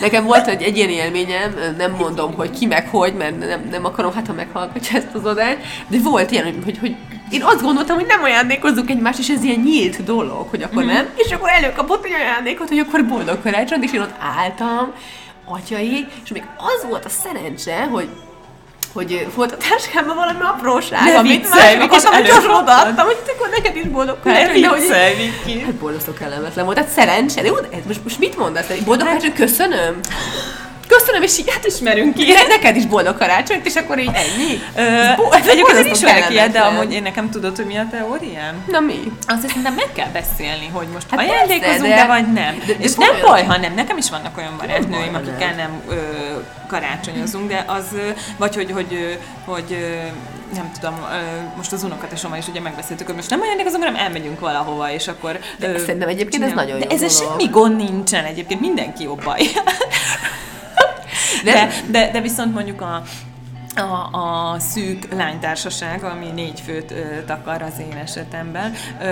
Nekem 0.00 0.24
volt 0.24 0.46
egy, 0.46 0.62
egy 0.62 0.76
ilyen 0.76 0.88
élményem, 0.88 1.54
nem 1.76 1.90
mondom, 1.98 2.34
hogy 2.34 2.50
ki 2.50 2.66
meg 2.66 2.88
hogy, 2.88 3.14
mert 3.14 3.38
nem, 3.38 3.68
nem 3.70 3.84
akarom, 3.84 4.12
hát 4.12 4.26
ha 4.26 4.32
meghallgatja 4.32 4.98
ezt 4.98 5.14
az 5.14 5.24
adást, 5.24 5.58
de 5.88 5.98
volt 6.02 6.30
ilyen, 6.30 6.44
hogy, 6.64 6.78
hogy 6.80 6.96
én 7.34 7.42
azt 7.42 7.62
gondoltam, 7.62 7.96
hogy 7.96 8.06
nem 8.06 8.22
ajándékozzuk 8.22 8.90
egymást, 8.90 9.18
és 9.18 9.28
ez 9.28 9.42
ilyen 9.42 9.60
nyílt 9.60 10.04
dolog, 10.04 10.46
hogy 10.50 10.62
akkor 10.62 10.82
mm. 10.82 10.86
nem. 10.86 11.08
És 11.14 11.32
akkor 11.32 11.48
előkapott 11.48 12.04
egy 12.04 12.12
ajándékot, 12.12 12.68
hogy 12.68 12.78
akkor 12.78 13.06
boldog 13.06 13.42
karácsony, 13.42 13.82
és 13.82 13.92
én 13.92 14.00
ott 14.00 14.14
álltam, 14.38 14.92
atyai, 15.44 16.06
és 16.24 16.30
még 16.30 16.42
az 16.56 16.86
volt 16.88 17.04
a 17.04 17.08
szerencse, 17.08 17.84
hogy 17.84 18.08
hogy 18.92 19.26
volt 19.34 19.52
a 19.52 19.56
táskámban 19.56 20.16
valami 20.16 20.38
apróság, 20.40 21.04
ne 21.04 21.18
amit 21.18 21.40
viccelj, 21.40 21.76
már 21.76 21.84
akartam, 21.84 22.12
hogy 22.12 22.24
gyorsan 22.24 22.50
odaadtam, 22.50 23.06
hogy 23.06 23.16
akkor 23.36 23.48
neked 23.48 23.76
is 23.76 23.82
boldog 23.82 24.16
karácsony. 24.22 24.60
Ne 24.60 24.74
viccelj, 24.74 25.14
Viki. 25.14 25.60
Hát 25.60 25.74
boldog 25.74 26.18
kellemetlen 26.18 26.64
volt, 26.64 26.76
tehát 26.76 26.92
szerencse. 26.92 27.42
De 27.42 27.50
most, 27.86 28.02
most 28.02 28.18
mit 28.18 28.36
mondasz? 28.36 28.66
Boldog 28.84 29.06
hát, 29.06 29.16
karácsony, 29.16 29.34
köszönöm 29.46 30.00
köszönöm, 30.98 31.22
és 31.22 31.38
így 31.38 31.50
hát 31.50 31.64
ismerünk 31.64 32.14
ki. 32.14 32.32
Ne, 32.32 32.46
neked 32.46 32.76
is 32.76 32.86
boldog 32.86 33.16
karácsonyt, 33.18 33.66
és 33.66 33.74
akkor 33.74 33.98
így 33.98 34.10
ennyi. 34.14 34.60
ez 35.30 35.48
egyébként 35.48 35.86
én 35.86 35.92
ismerek 35.92 36.30
ilyet, 36.30 36.50
de 36.50 36.60
amúgy 36.60 36.92
én 36.92 37.02
nekem 37.02 37.30
tudod, 37.30 37.56
hogy 37.56 37.66
mi 37.66 37.76
a 37.76 37.86
teóriám? 37.90 38.64
Na 38.66 38.80
mi? 38.80 39.12
Azt 39.26 39.48
szerintem 39.48 39.74
meg 39.74 39.92
kell 39.92 40.08
beszélni, 40.12 40.70
hogy 40.72 40.86
most 40.92 41.06
hát 41.10 41.20
ajándékozunk, 41.20 41.88
de, 41.88 41.94
de, 41.94 42.06
vagy 42.06 42.32
nem. 42.32 42.62
De, 42.66 42.72
de 42.72 42.84
és 42.84 42.94
nem 42.94 43.20
baj, 43.22 43.44
ha 43.44 43.56
nem. 43.56 43.74
Nekem 43.74 43.96
is 43.96 44.10
vannak 44.10 44.36
olyan 44.36 44.56
barátnőim, 44.58 45.14
akikkel 45.14 45.54
nem 45.54 45.82
ö, 45.88 45.94
karácsonyozunk, 46.66 47.48
de 47.48 47.64
az, 47.66 47.84
vagy 48.36 48.54
hogy, 48.54 48.70
hogy, 48.70 49.18
hogy 49.44 49.76
nem 50.54 50.70
tudom, 50.80 51.06
most 51.56 51.72
az 51.72 51.82
unokatesommal 51.82 52.38
is 52.38 52.48
ugye 52.48 52.60
megbeszéltük, 52.60 53.06
hogy 53.06 53.16
most 53.16 53.30
nem 53.30 53.40
ajándékozunk, 53.40 53.84
hanem 53.84 54.00
elmegyünk 54.00 54.40
valahova, 54.40 54.90
és 54.90 55.08
akkor... 55.08 55.38
De 55.58 55.78
szerintem 55.78 56.08
egyébként 56.08 56.32
csinál. 56.42 56.48
ez 56.48 56.54
nagyon 56.54 56.78
jó 56.78 56.86
De 56.86 56.94
ezzel 56.94 57.08
semmi 57.08 57.48
gond 57.48 57.76
nincsen 57.76 58.24
egyébként, 58.24 58.60
mindenki 58.60 59.02
jobb 59.02 59.24
baj. 59.24 59.40
De, 61.44 61.68
de, 61.90 62.10
de, 62.10 62.20
viszont 62.20 62.54
mondjuk 62.54 62.80
a, 62.80 63.02
a, 63.76 64.18
a 64.18 64.58
szűk 64.58 65.12
lánytársaság, 65.12 66.04
ami 66.04 66.26
négy 66.34 66.60
főt 66.60 66.90
ö, 66.90 67.24
takar 67.26 67.62
az 67.62 67.72
én 67.80 67.96
esetemben. 67.96 68.72
Ö, 69.00 69.10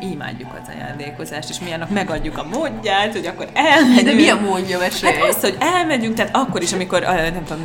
imádjuk 0.00 0.50
az 0.62 0.74
ajándékozást, 0.74 1.48
és 1.50 1.58
mi 1.58 1.72
annak 1.72 1.90
megadjuk 1.90 2.38
a 2.38 2.44
módját, 2.44 3.12
hogy 3.12 3.26
akkor 3.26 3.48
elmegyünk. 3.54 4.06
De 4.06 4.12
mi 4.14 4.28
a 4.28 4.40
módja, 4.40 4.78
mesélj? 4.78 5.12
Hát 5.12 5.28
az, 5.28 5.40
hogy 5.40 5.56
elmegyünk, 5.60 6.14
tehát 6.14 6.36
akkor 6.36 6.62
is, 6.62 6.72
amikor, 6.72 7.02
ö, 7.02 7.30
nem 7.30 7.44
tudom, 7.44 7.64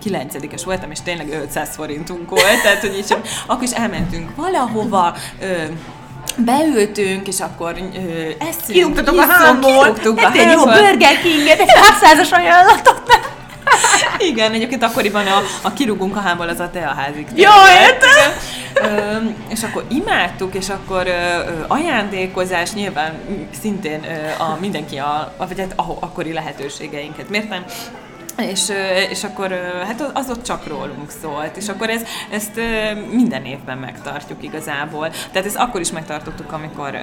kilencedikes 0.00 0.64
voltam, 0.64 0.90
és 0.90 1.00
tényleg 1.00 1.28
500 1.28 1.74
forintunk 1.74 2.30
volt, 2.30 2.62
tehát 2.62 2.80
hogy 2.80 2.96
így, 2.96 3.16
akkor 3.46 3.62
is 3.62 3.72
elmentünk 3.72 4.36
valahova, 4.36 5.16
ö, 5.40 5.64
beültünk, 6.36 7.28
és 7.28 7.40
akkor 7.40 7.74
ö, 7.94 7.98
eszünk, 8.38 8.66
Kirúgtatok 8.72 9.18
a 9.18 9.26
hámból, 9.26 9.96
a 10.16 10.20
hát 10.20 10.36
egy 10.36 10.52
jó. 10.52 10.64
Burger 10.64 11.20
King-et, 11.22 11.60
egy 11.60 11.70
600-as 11.70 12.30
ajánlatot. 12.30 13.02
Igen, 14.18 14.52
egyébként 14.52 14.82
akkoriban 14.82 15.26
a, 15.26 15.42
a 15.62 15.72
kirúgunk 15.72 16.16
a 16.16 16.20
hámból 16.20 16.48
az 16.48 16.60
a 16.60 16.70
teaházik. 16.70 17.28
Jó, 17.34 17.50
értem! 17.82 19.34
És 19.48 19.62
akkor 19.62 19.84
imádtuk, 19.88 20.54
és 20.54 20.68
akkor 20.68 21.06
ö, 21.06 21.12
ajándékozás 21.68 22.72
nyilván 22.72 23.12
szintén 23.60 24.04
ö, 24.04 24.42
a 24.42 24.56
mindenki 24.60 24.96
a, 24.96 25.32
a 25.36 25.46
vagy 25.46 25.58
hát 25.58 25.72
a, 25.76 25.96
akkori 26.00 26.32
lehetőségeinket 26.32 27.28
mértem. 27.28 27.64
És, 28.42 28.72
és 29.10 29.24
akkor 29.24 29.48
hát 29.86 30.10
az 30.14 30.30
ott 30.30 30.42
csak 30.42 30.66
rólunk 30.66 31.10
szólt, 31.22 31.56
és 31.56 31.68
akkor 31.68 31.90
ez, 31.90 32.02
ezt 32.30 32.60
minden 33.10 33.44
évben 33.44 33.78
megtartjuk 33.78 34.42
igazából. 34.42 35.10
Tehát 35.32 35.46
ezt 35.46 35.56
akkor 35.56 35.80
is 35.80 35.90
megtartottuk, 35.92 36.52
amikor 36.52 36.98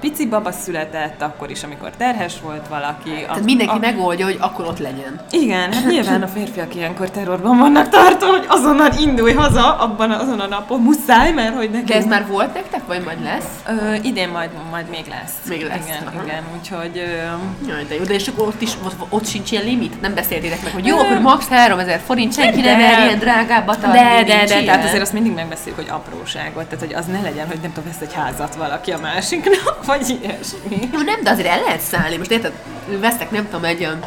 pici 0.00 0.26
baba 0.26 0.52
született, 0.52 1.22
akkor 1.22 1.50
is, 1.50 1.62
amikor 1.62 1.90
terhes 1.90 2.40
volt 2.42 2.68
valaki. 2.68 3.10
Tehát 3.10 3.44
mindenki 3.44 3.78
megoldja, 3.78 4.24
hogy 4.24 4.36
akkor 4.40 4.66
ott 4.66 4.78
legyen. 4.78 5.20
Igen, 5.30 5.72
hát 5.72 5.86
nyilván 5.86 6.22
a 6.22 6.26
férfiak 6.26 6.74
ilyenkor 6.74 7.10
terrorban 7.10 7.58
vannak 7.58 7.88
tartva, 7.88 8.26
hogy 8.26 8.44
azonnal 8.48 8.90
indulj 9.00 9.32
haza, 9.32 9.76
abban 9.76 10.10
azon 10.10 10.40
a 10.40 10.46
napon 10.46 10.80
muszáj, 10.80 11.32
mert 11.32 11.56
hogy 11.56 11.70
neki... 11.70 11.84
De 11.84 11.94
ez 11.94 12.06
már 12.06 12.26
volt 12.26 12.54
nektek, 12.54 12.86
vagy 12.86 13.04
majd 13.04 13.22
lesz? 13.22 13.62
Ö, 13.66 13.94
idén 14.02 14.28
majd, 14.28 14.50
majd 14.70 14.88
még 14.88 15.04
lesz. 15.08 15.32
Még 15.48 15.62
lesz, 15.66 15.86
Igen, 15.86 16.06
aha. 16.06 16.22
igen, 16.24 16.42
úgyhogy... 16.58 16.98
Ö, 16.98 17.68
Jaj, 17.68 17.84
de 17.88 17.94
jó, 17.94 18.02
de 18.02 18.14
és 18.14 18.28
akkor 18.28 18.46
ott 18.46 18.60
is, 18.60 18.72
ott, 18.84 18.94
ott 19.08 19.26
sincs 19.26 19.50
ilyen 19.50 19.64
limit? 19.64 20.00
Nem 20.00 20.14
meg, 20.50 20.72
hogy 20.72 20.86
jó, 20.86 20.98
akkor 20.98 21.18
max 21.18 21.48
3000 21.48 22.00
forint, 22.06 22.34
senki 22.34 22.60
nem 22.60 22.78
De. 22.78 22.86
mer 22.86 23.06
ilyen 23.06 23.18
drágábbat 23.18 23.84
adni, 23.84 23.98
de, 23.98 24.14
de, 24.16 24.22
de, 24.24 24.44
ilyen. 24.44 24.64
tehát 24.64 24.84
azért 24.84 25.02
azt 25.02 25.12
mindig 25.12 25.32
megbeszéljük, 25.32 25.76
hogy 25.76 25.88
apróságot, 25.90 26.64
tehát 26.64 26.84
hogy 26.84 26.94
az 26.94 27.06
ne 27.06 27.20
legyen, 27.20 27.46
hogy 27.46 27.58
nem 27.62 27.72
tudom, 27.72 27.90
vesz 27.90 28.08
egy 28.08 28.14
házat 28.14 28.54
valaki 28.54 28.90
a 28.90 28.98
másiknak, 28.98 29.78
vagy 29.86 30.18
ilyesmi. 30.22 30.88
Jó, 30.92 31.00
nem, 31.00 31.22
de 31.22 31.30
azért 31.30 31.48
el 31.48 31.60
lehet 31.60 31.80
szállni. 31.80 32.16
Most 32.16 32.30
érted, 32.30 32.52
vesztek, 33.00 33.30
nem 33.30 33.44
tudom, 33.44 33.64
egy 33.64 33.78
olyan, 33.78 33.98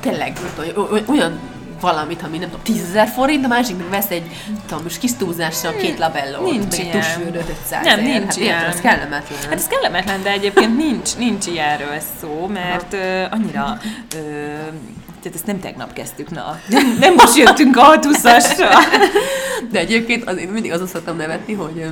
tényleg, 0.00 0.32
tudom, 0.56 1.04
olyan 1.06 1.38
valamit, 1.80 2.22
ami 2.22 2.38
nem 2.38 2.48
tudom, 2.48 2.64
10 2.64 2.88
ezer 2.88 3.08
forint, 3.08 3.44
a 3.44 3.48
másik 3.48 3.76
meg 3.76 3.88
vesz 3.90 4.10
egy, 4.10 4.30
tudom, 4.66 4.82
most 4.82 4.98
kis 4.98 5.12
túlzással 5.16 5.72
két 5.72 5.98
labellót, 5.98 6.50
Nincs 6.50 6.64
meg 6.70 6.72
egy 6.72 6.84
ilyen. 6.84 7.00
tusfürdőt 7.00 7.48
500 7.64 7.84
Nem, 7.84 8.00
nincs 8.00 8.24
hát 8.24 8.36
ilyen. 8.36 8.64
Az 8.64 8.80
kellemetlen. 8.80 9.38
Hát 9.42 9.52
ez 9.52 9.66
kellemetlen, 9.66 10.22
de 10.22 10.30
egyébként 10.30 10.76
nincs, 10.76 11.16
nincs 11.16 11.46
ilyenről 11.46 11.98
szó, 12.20 12.46
mert 12.46 12.92
ö, 12.92 13.24
annyira... 13.30 13.78
Ö, 14.14 14.18
tehát 15.22 15.34
ezt 15.34 15.46
nem 15.46 15.60
tegnap 15.60 15.92
kezdtük, 15.92 16.30
na. 16.30 16.60
Nem, 17.00 17.14
most 17.14 17.36
jöttünk 17.36 17.76
a 17.76 17.98
620-asra. 17.98 18.76
De 19.70 19.78
egyébként 19.78 20.24
az, 20.28 20.36
én 20.36 20.48
mindig 20.48 20.72
azon 20.72 20.86
szoktam 20.86 21.16
nevetni, 21.16 21.52
hogy 21.52 21.90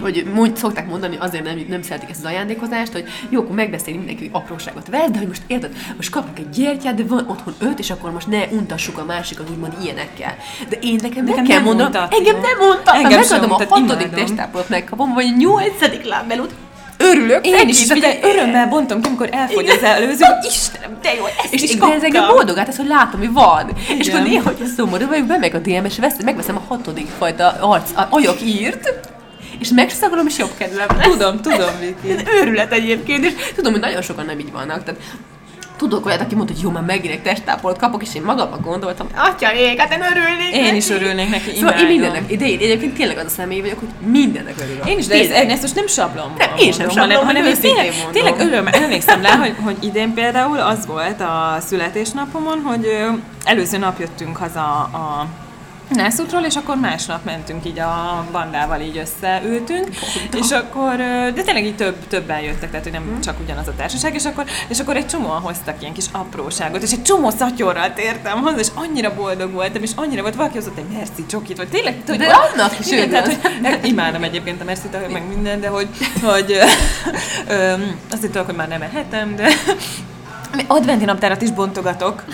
hogy 0.00 0.26
úgy 0.36 0.56
szokták 0.56 0.88
mondani, 0.88 1.16
azért 1.20 1.44
nem, 1.44 1.64
nem 1.68 1.82
szeretik 1.82 2.10
ezt 2.10 2.24
az 2.24 2.30
ajándékozást, 2.30 2.92
hogy 2.92 3.04
jó, 3.28 3.40
akkor 3.40 3.54
megbeszéli 3.54 3.96
mindenki, 3.96 4.28
hogy 4.28 4.42
apróságot 4.42 4.88
vesz, 4.88 5.10
de 5.10 5.18
hogy 5.18 5.26
most 5.26 5.42
érted, 5.46 5.72
most 5.96 6.10
kapok 6.10 6.38
egy 6.38 6.48
gyertyát, 6.48 6.94
de 6.94 7.04
van 7.04 7.26
otthon 7.28 7.54
öt, 7.58 7.78
és 7.78 7.90
akkor 7.90 8.10
most 8.12 8.26
ne 8.26 8.44
untassuk 8.50 8.98
a 8.98 9.04
másikat 9.04 9.50
úgymond 9.50 9.72
ilyenekkel. 9.82 10.36
De 10.68 10.76
én 10.80 10.98
nekem, 11.02 11.24
Nekem 11.24 11.44
kell 11.44 11.60
mondanom, 11.60 11.92
engem 12.10 12.40
nem 12.40 12.68
untat, 12.70 12.94
Engem 12.94 13.22
sem 13.22 13.40
megadom 13.40 13.66
a 13.70 13.74
hatodik 13.74 14.06
imádom. 14.06 14.26
testápolót 14.26 14.68
megkapom, 14.68 15.12
vagy 15.14 15.26
a 15.26 15.36
nyolcadik 15.36 16.04
lábbelút, 16.04 16.54
örülök 17.02 17.46
Én 17.46 17.52
neki, 17.52 17.68
is, 17.68 17.80
és 17.80 17.86
tehát 17.86 18.02
figyelj, 18.04 18.34
örömmel 18.34 18.68
bontom 18.68 19.00
ki, 19.00 19.08
amikor 19.08 19.28
elfogy 19.32 19.68
az 19.68 19.82
előző, 19.82 20.24
hogy 20.24 20.44
Istenem, 20.50 20.98
de 21.02 21.14
jó, 21.14 21.24
ezt 21.26 21.52
és 21.52 21.62
is 21.62 21.74
de 21.76 21.86
ez 21.86 22.02
engem 22.02 22.10
kaptam. 22.10 22.34
boldogát 22.34 22.66
tesz, 22.66 22.76
hogy 22.76 22.86
látom, 22.86 23.20
hogy 23.20 23.32
van. 23.32 23.70
És 23.98 24.06
Igen. 24.06 24.16
akkor 24.16 24.28
néha, 24.28 24.42
hogyha 24.42 24.64
szomorú 24.76 25.06
vagyok, 25.06 25.26
bemegyek 25.26 25.54
a 25.54 25.58
DM-es, 25.58 25.98
vesz, 25.98 26.22
megveszem 26.24 26.56
a 26.56 26.62
hatodik 26.68 27.08
fajta 27.18 27.56
arc, 27.60 27.90
a 27.96 28.06
ajok 28.10 28.40
írt, 28.40 28.92
és 29.58 29.68
megszagorom, 29.68 30.26
és 30.26 30.38
jobb 30.38 30.50
kedvem 30.58 30.86
lesz. 30.96 31.06
Tudom, 31.06 31.40
tudom, 31.40 31.70
Viki. 31.80 32.10
Ez 32.10 32.22
őrület 32.40 32.72
egyébként, 32.72 33.24
és 33.24 33.32
tudom, 33.54 33.72
hogy 33.72 33.80
nagyon 33.80 34.02
sokan 34.02 34.24
nem 34.24 34.38
így 34.38 34.52
vannak. 34.52 34.84
Tehát 34.84 35.00
tudok 35.82 36.06
olyat, 36.06 36.20
aki 36.20 36.34
mondta, 36.34 36.54
hogy 36.54 36.62
jó, 36.62 36.70
már 36.70 36.82
megint 36.82 37.12
egy 37.14 37.22
testtápolt 37.22 37.78
kapok, 37.78 38.02
és 38.02 38.14
én 38.14 38.22
magamban 38.22 38.60
gondoltam, 38.60 39.06
atya 39.16 39.54
ég, 39.54 39.78
hát 39.78 39.92
én 39.92 40.00
örülnék 40.02 40.54
Én 40.54 40.62
neki. 40.62 40.76
is 40.76 40.90
örülnék 40.90 41.30
neki, 41.30 41.50
Szóval 41.54 41.72
én 41.72 41.78
imádom. 41.78 41.88
mindennek, 41.88 42.36
de 42.36 42.46
én 42.48 42.58
egyébként 42.58 42.94
tényleg 42.94 43.16
az 43.18 43.24
a 43.24 43.28
személy 43.28 43.60
vagyok, 43.60 43.78
hogy 43.78 43.88
mindennek 44.10 44.54
örülök. 44.60 44.88
Én 44.88 44.98
is, 44.98 45.06
de 45.06 45.14
Tényleg. 45.18 45.44
én 45.44 45.50
ezt 45.50 45.62
most 45.62 45.74
nem 45.74 45.86
sablomban 45.86 46.36
Nem, 46.38 46.48
én 46.56 46.72
sem 46.72 46.86
mondom, 46.86 46.96
sablomban, 47.04 47.26
hanem, 47.26 47.42
hanem 47.42 47.58
tényleg, 47.60 47.92
tényleg 48.12 48.40
öröm, 48.40 48.66
emlékszem 48.66 49.22
rá, 49.22 49.36
hogy, 49.36 49.54
hogy 49.64 49.76
idén 49.80 50.14
például 50.14 50.58
az 50.58 50.86
volt 50.86 51.20
a 51.20 51.56
születésnapomon, 51.60 52.60
hogy 52.64 52.86
előző 53.44 53.78
nap 53.78 53.98
jöttünk 54.00 54.36
haza 54.36 54.60
a 54.80 55.26
Nászútról, 55.88 56.42
és 56.42 56.56
akkor 56.56 56.76
másnap 56.76 57.24
mentünk 57.24 57.66
így 57.66 57.78
a 57.78 58.24
bandával 58.32 58.80
így 58.80 58.98
összeültünk, 58.98 59.88
és 60.32 60.50
akkor, 60.50 60.96
de 61.34 61.42
tényleg 61.42 61.64
így 61.64 61.76
több, 61.76 62.06
többen 62.08 62.40
jöttek, 62.40 62.68
tehát 62.70 62.84
hogy 62.84 62.92
nem 62.92 63.20
csak 63.20 63.40
ugyanaz 63.40 63.68
a 63.68 63.74
társaság, 63.76 64.14
és 64.14 64.24
akkor, 64.24 64.44
és 64.68 64.80
akkor 64.80 64.96
egy 64.96 65.06
csomóan 65.06 65.40
hoztak 65.40 65.76
ilyen 65.80 65.92
kis 65.92 66.04
apróságot, 66.12 66.82
és 66.82 66.92
egy 66.92 67.02
csomó 67.02 67.30
szatyorral 67.30 67.92
tértem 67.92 68.42
haza, 68.42 68.58
és 68.58 68.68
annyira 68.74 69.14
boldog 69.14 69.52
voltam, 69.52 69.82
és 69.82 69.90
annyira 69.94 70.22
volt, 70.22 70.34
valaki 70.34 70.54
hozott 70.54 70.78
egy 70.78 70.88
merci 70.92 71.26
csokit, 71.26 71.56
vagy 71.56 71.68
tényleg, 71.68 72.02
hogy 72.06 72.18
De 72.18 72.26
annak 72.26 72.78
is 72.78 72.90
igen, 72.90 73.10
tehát, 73.10 73.26
hogy 73.26 73.88
imádom 73.88 74.22
egyébként 74.22 74.60
a 74.60 74.64
merci 74.64 74.86
meg 75.12 75.28
minden, 75.28 75.60
de 75.60 75.68
hogy, 75.68 75.88
hogy 76.22 76.58
azt 78.10 78.22
hittem, 78.22 78.44
hogy 78.44 78.54
már 78.54 78.68
nem 78.68 78.82
ehetem, 78.82 79.36
de 79.36 79.48
adventi 80.66 81.04
naptárat 81.04 81.42
is 81.42 81.50
bontogatok. 81.50 82.24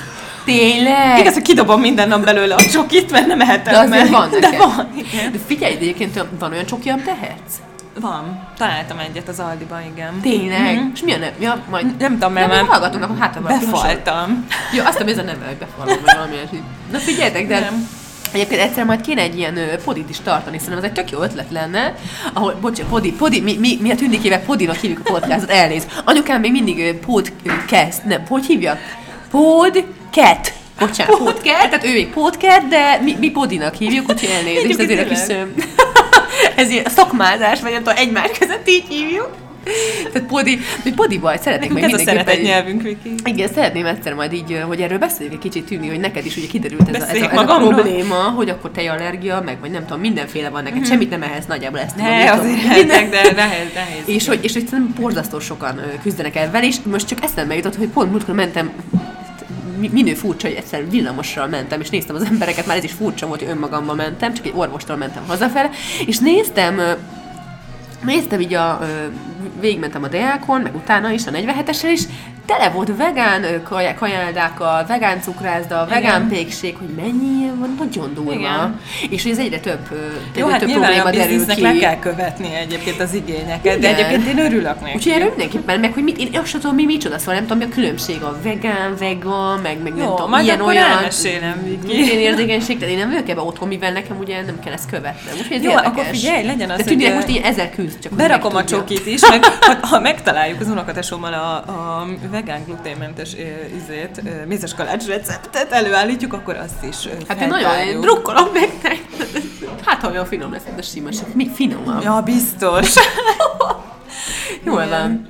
Tényleg? 0.52 1.18
Igaz, 1.18 1.32
hogy 1.34 1.42
kidobom 1.42 1.80
minden 1.80 2.08
nap 2.08 2.24
belőle 2.24 2.54
a 2.54 2.61
csokit, 2.72 3.11
mert 3.11 3.26
nem 3.26 3.40
ehetem 3.40 3.72
de 3.90 3.96
meg. 3.96 4.11
van 4.11 4.30
De 4.30 4.38
neked. 4.38 4.58
van, 4.58 4.88
igen. 4.96 5.32
De 5.32 5.38
figyelj, 5.46 5.72
de 5.74 5.80
egyébként 5.80 6.24
van 6.38 6.52
olyan 6.52 6.66
csoki, 6.66 6.88
amit 6.88 7.04
tehetsz? 7.04 7.54
Van. 8.00 8.48
Találtam 8.58 8.98
egyet 8.98 9.28
az 9.28 9.38
Aldiban, 9.38 9.80
igen. 9.94 10.20
Tényleg? 10.22 10.74
Mhm. 10.74 10.87
És 10.94 11.00
mi 11.02 11.12
a 11.12 11.16
neve? 11.16 11.32
Ja, 11.40 11.62
majd... 11.70 11.96
Nem 11.98 12.12
tudom, 12.12 12.32
mert 12.32 12.46
nem 12.48 12.56
már 12.56 12.66
hallgatunk, 12.68 13.02
akkor 13.04 13.16
hát 13.18 13.34
ha 13.34 13.40
valaki 13.40 13.64
hasonló. 13.64 13.94
befaltam. 13.94 14.46
Jó, 14.72 14.84
azt 14.84 14.98
tudom, 14.98 15.12
ez 15.12 15.18
a 15.18 15.22
neve, 15.22 15.46
hogy 15.46 15.56
befalom, 15.56 15.98
vagy 16.04 16.14
valami 16.14 16.34
ilyesmi. 16.34 16.62
Na 16.92 16.98
figyeljetek, 16.98 17.46
de 17.46 17.58
Nem. 17.61 17.88
Egyébként 18.32 18.61
egyszer 18.61 18.84
majd 18.84 19.00
kéne 19.00 19.20
egy 19.22 19.38
ilyen 19.38 19.58
podit 19.84 20.11
is 20.11 20.20
tartani, 20.20 20.58
szerintem 20.58 20.78
ez 20.84 20.90
egy 20.90 20.92
tök 20.92 21.11
jó 21.11 21.20
ötlet 21.22 21.50
lenne, 21.50 21.94
ahol, 22.32 22.54
bocsánat, 22.61 22.90
podi, 22.90 23.12
podi, 23.12 23.40
mi, 23.40 23.56
mi, 23.61 23.78
mi 23.80 23.90
a 23.90 23.94
tündikével 23.94 24.40
podinak 24.40 24.76
hívjuk 24.76 25.00
a 25.04 25.11
podcastot, 25.12 25.50
elnéz. 25.50 25.87
Anyukám 26.04 26.40
még 26.40 26.52
mindig 26.52 26.94
podcast, 26.94 28.04
nem, 28.04 28.26
hogy 28.28 28.46
hívja? 28.46 28.78
Podcast. 30.11 30.53
Bocsánat, 30.79 31.16
podcast, 31.18 31.68
tehát 31.68 31.85
ő 31.85 31.92
még 31.92 32.09
podcast, 32.11 32.68
de 32.68 33.01
mi, 33.03 33.16
mi 33.21 33.31
podinak 33.31 33.75
hívjuk, 33.75 34.09
úgyhogy 34.11 34.29
elnézést, 34.38 34.79
ezért 34.79 35.01
a 35.01 35.09
kis, 35.09 35.37
ez 36.64 36.71
ilyen 36.71 36.85
szakmázás, 36.88 37.61
vagy 37.61 37.71
nem 37.73 37.83
tudom, 37.83 37.99
egymás 37.99 38.31
között 38.38 38.68
így 38.68 38.85
hívjuk. 38.88 39.31
Tehát 40.12 40.29
podi, 40.29 40.59
mi 40.85 40.90
podival 40.92 41.37
szeretnék 41.37 41.73
Nekünk 41.73 41.81
meg 41.81 41.85
ez 41.85 41.92
a 41.92 41.97
mindenképpen 42.05 42.38
egy- 42.38 42.42
nyelvünk, 42.44 42.83
Viki. 42.83 43.14
igen, 43.25 43.49
szeretném 43.55 43.87
egyszer 43.87 44.14
majd 44.14 44.33
így, 44.33 44.62
hogy 44.66 44.81
erről 44.81 44.99
beszéljünk 44.99 45.35
egy 45.44 45.51
kicsit 45.51 45.66
tűnni, 45.68 45.88
hogy 45.88 46.01
neked 46.01 46.27
is 46.27 46.37
ugye 46.37 46.47
kiderült 46.47 46.88
ez, 46.97 47.03
a, 47.03 47.09
ez, 47.09 47.23
a, 47.23 47.31
ez 47.33 47.38
a 47.38 47.57
probléma, 47.57 48.14
hogy 48.14 48.49
akkor 48.49 48.71
tejallergia, 48.71 49.42
meg 49.44 49.57
vagy 49.61 49.71
nem 49.71 49.85
tudom, 49.87 50.01
mindenféle 50.01 50.49
van 50.49 50.62
neked, 50.62 50.87
semmit 50.87 51.11
nem 51.11 51.23
ehhez 51.23 51.47
nagyjából 51.47 51.79
ezt 51.81 51.94
tudom. 51.97 52.11
Ne, 52.11 52.33
azért 52.33 52.62
lehetek, 52.62 53.11
de 53.11 53.33
nehéz, 53.37 53.73
nehéz. 53.75 54.03
És 54.05 54.27
hogy, 54.29 54.38
és 54.42 54.53
hogy 54.53 54.66
szerintem 54.68 54.94
borzasztó 55.01 55.40
sokan 55.40 55.81
küzdenek 56.03 56.37
el 56.37 56.51
vele, 56.51 56.66
és 56.66 56.77
most 56.90 57.07
csak 57.09 57.18
eszembe 57.23 57.55
jutott, 57.55 57.77
hogy 57.77 57.88
pont 57.88 58.11
múltkor 58.11 58.35
mentem 58.35 58.71
minő 59.92 60.14
furcsa, 60.14 60.46
hogy 60.46 60.56
egyszer 60.56 60.90
villamossal 60.90 61.46
mentem, 61.46 61.80
és 61.80 61.90
néztem 61.90 62.16
az 62.16 62.22
embereket, 62.22 62.66
már 62.66 62.76
ez 62.76 62.84
is 62.84 62.92
furcsa 62.92 63.26
volt, 63.26 63.40
hogy 63.40 63.50
önmagammal 63.50 63.94
mentem, 63.94 64.34
csak 64.34 64.46
egy 64.46 64.52
orvostól 64.54 64.96
mentem 64.96 65.24
hazafele, 65.26 65.70
és 66.06 66.18
néztem, 66.18 66.80
néztem 68.04 68.40
így 68.40 68.54
a, 68.54 68.80
végigmentem 69.60 70.02
a 70.02 70.08
Deákon, 70.08 70.60
meg 70.60 70.74
utána 70.74 71.10
is, 71.10 71.26
a 71.26 71.30
47-essel 71.30 71.90
is, 71.92 72.02
tele 72.48 72.68
volt 72.70 72.96
vegán 72.96 73.44
ö, 73.44 73.62
kaj- 73.62 73.94
kajáldákkal, 73.94 74.84
vegán 74.87 75.20
cukrászda, 75.20 75.87
vegán 75.88 76.28
pékség, 76.28 76.76
hogy 76.76 76.88
mennyi 76.96 77.38
ilyen 77.40 77.58
van, 77.58 77.74
nagyon 77.78 78.14
durva. 78.14 78.32
Igen. 78.32 78.80
És 79.11 79.22
hogy 79.22 79.32
ez 79.32 79.38
egyre 79.38 79.58
több, 79.58 79.78
Jó, 79.90 79.96
egyre 80.34 80.50
hát 80.50 80.58
több 80.61 80.68
nyilván 80.68 80.92
a 80.92 81.02
probléma 81.02 81.24
derül 81.24 81.46
ki. 81.46 81.61
le 81.62 81.72
kell 81.72 81.98
követni 81.98 82.54
egyébként 82.54 83.00
az 83.00 83.14
igényeket, 83.14 83.78
de 83.78 83.88
Igen. 83.90 83.94
egyébként 83.94 84.26
én 84.38 84.44
örülök 84.44 84.80
neki. 84.80 84.92
Úgyhogy 84.94 85.12
erről 85.12 85.28
mindenképpen, 85.28 85.80
meg 85.80 85.92
hogy 85.92 86.02
mit, 86.02 86.18
én 86.18 86.28
azt 86.38 86.46
sem 86.46 86.61
tudom, 86.61 86.76
mi 86.76 86.84
micsoda, 86.84 87.18
szóval 87.18 87.34
nem 87.34 87.42
tudom, 87.42 87.58
mi 87.58 87.64
a 87.64 87.68
különbség 87.68 88.22
a 88.22 88.38
vegán, 88.42 88.96
vegan, 88.98 89.58
meg, 89.62 89.82
meg 89.82 89.92
nem 89.94 90.04
Jó, 90.04 90.14
tudom, 90.14 90.30
majd 90.30 90.44
ilyen 90.44 90.61
olyan. 90.61 90.90
elmesélem. 90.90 91.78
Ilyen 91.88 92.18
érzékenység, 92.18 92.78
tehát 92.78 92.94
én 92.94 92.98
nem 93.00 93.11
vagyok 93.11 93.28
ebbe 93.28 93.40
otthon, 93.40 93.68
mivel 93.68 93.92
nekem 93.92 94.18
ugye 94.18 94.42
nem 94.42 94.58
kell 94.64 94.72
ezt 94.72 94.90
követnem. 94.90 95.34
Úgyhogy 95.40 95.56
ez 95.56 95.62
Jó, 95.62 95.70
érdekes. 95.70 95.90
akkor 95.90 96.04
figyelj, 96.04 96.46
legyen 96.46 96.70
az, 96.70 96.82
De 96.84 97.11
ö, 97.11 97.14
most 97.14 97.28
így 97.28 97.40
ezzel 97.44 97.70
küzd, 97.70 97.98
csak 97.98 98.12
Berakom 98.12 98.56
a 98.56 98.64
csokit 98.64 99.06
is, 99.06 99.28
meg 99.28 99.44
ha, 99.44 99.87
ha 99.87 100.00
megtaláljuk 100.00 100.61
az 100.61 100.68
unokatesommal 100.68 101.32
a, 101.32 101.54
a 101.70 102.06
vegán 102.40 102.64
gluténmentes 102.64 103.37
izét, 103.77 104.22
mézes 104.46 104.74
kalács 104.74 105.07
receptet 105.07 105.72
előállítjuk, 105.72 106.33
akkor 106.33 106.57
azt 106.57 106.85
is 106.85 107.09
Hát 107.29 107.40
én 107.40 107.48
nagyon 107.48 108.01
drukkolom 108.01 108.48
nektek. 108.53 108.98
Hát, 109.85 110.01
ha 110.01 110.11
olyan 110.11 110.24
finom 110.27 110.53
lesz, 110.53 110.62
de 110.77 110.83
sima, 110.83 111.11
csak 111.11 111.35
még 111.35 111.51
finomabb. 111.51 112.03
Ja, 112.03 112.22
biztos. 112.24 112.94
Jól 114.64 114.88
van. 114.88 115.29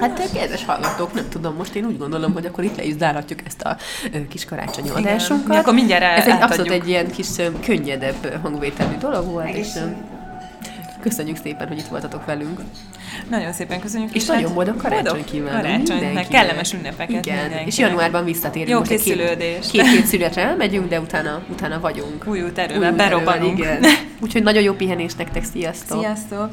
Hát 0.00 0.12
te 0.12 0.24
kedves 0.38 0.64
hallgatók, 0.64 1.14
nem 1.14 1.28
tudom, 1.28 1.54
most 1.54 1.74
én 1.74 1.84
úgy 1.84 1.98
gondolom, 1.98 2.32
hogy 2.32 2.46
akkor 2.46 2.64
itt 2.64 2.76
le 2.76 2.84
is 2.84 2.94
zárhatjuk 2.98 3.40
ezt 3.46 3.62
a 3.62 3.76
kis 4.28 4.44
karácsonyi 4.44 4.88
Igen. 4.88 5.02
adásunkat. 5.02 5.56
Akkor 5.56 5.74
mindjárt 5.74 6.02
el- 6.02 6.16
Ez 6.16 6.26
egy 6.26 6.42
abszolút 6.42 6.70
egy 6.72 6.88
ilyen 6.88 7.10
kis 7.10 7.26
könnyedebb 7.64 8.40
hangvételű 8.42 8.96
dolog 9.00 9.24
volt, 9.26 9.54
és 9.54 9.68
ö, 9.76 9.80
köszönjük 11.08 11.36
szépen, 11.36 11.68
hogy 11.68 11.78
itt 11.78 11.86
voltatok 11.86 12.24
velünk. 12.24 12.60
Nagyon 13.30 13.52
szépen 13.52 13.80
köszönjük. 13.80 14.14
És 14.14 14.24
nagyon 14.24 14.54
boldog 14.54 14.76
karácsony 14.76 15.04
boldog 15.04 15.24
kívánunk 15.24 15.62
Karácsony, 15.62 15.96
meg 15.96 16.04
mindenkinek. 16.04 16.28
kellemes 16.28 16.72
ünnepeket 16.72 17.26
Igen, 17.26 17.36
mindenkinek. 17.36 17.66
és 17.66 17.78
januárban 17.78 18.24
visszatérünk. 18.24 18.70
Jó 18.70 18.80
készülődés. 18.82 19.70
Két-két 19.70 20.06
születre 20.06 20.42
elmegyünk, 20.42 20.88
de 20.88 21.00
utána, 21.00 21.42
utána 21.50 21.80
vagyunk. 21.80 22.26
Új 22.26 22.42
út 22.42 22.58
erővel 22.58 22.92
berobbanunk. 22.92 23.66
Úgyhogy 24.22 24.42
nagyon 24.42 24.62
jó 24.62 24.72
pihenés 24.72 25.14
nektek, 25.14 25.44
sziasztok! 25.44 26.00
Sziasztok! 26.00 26.50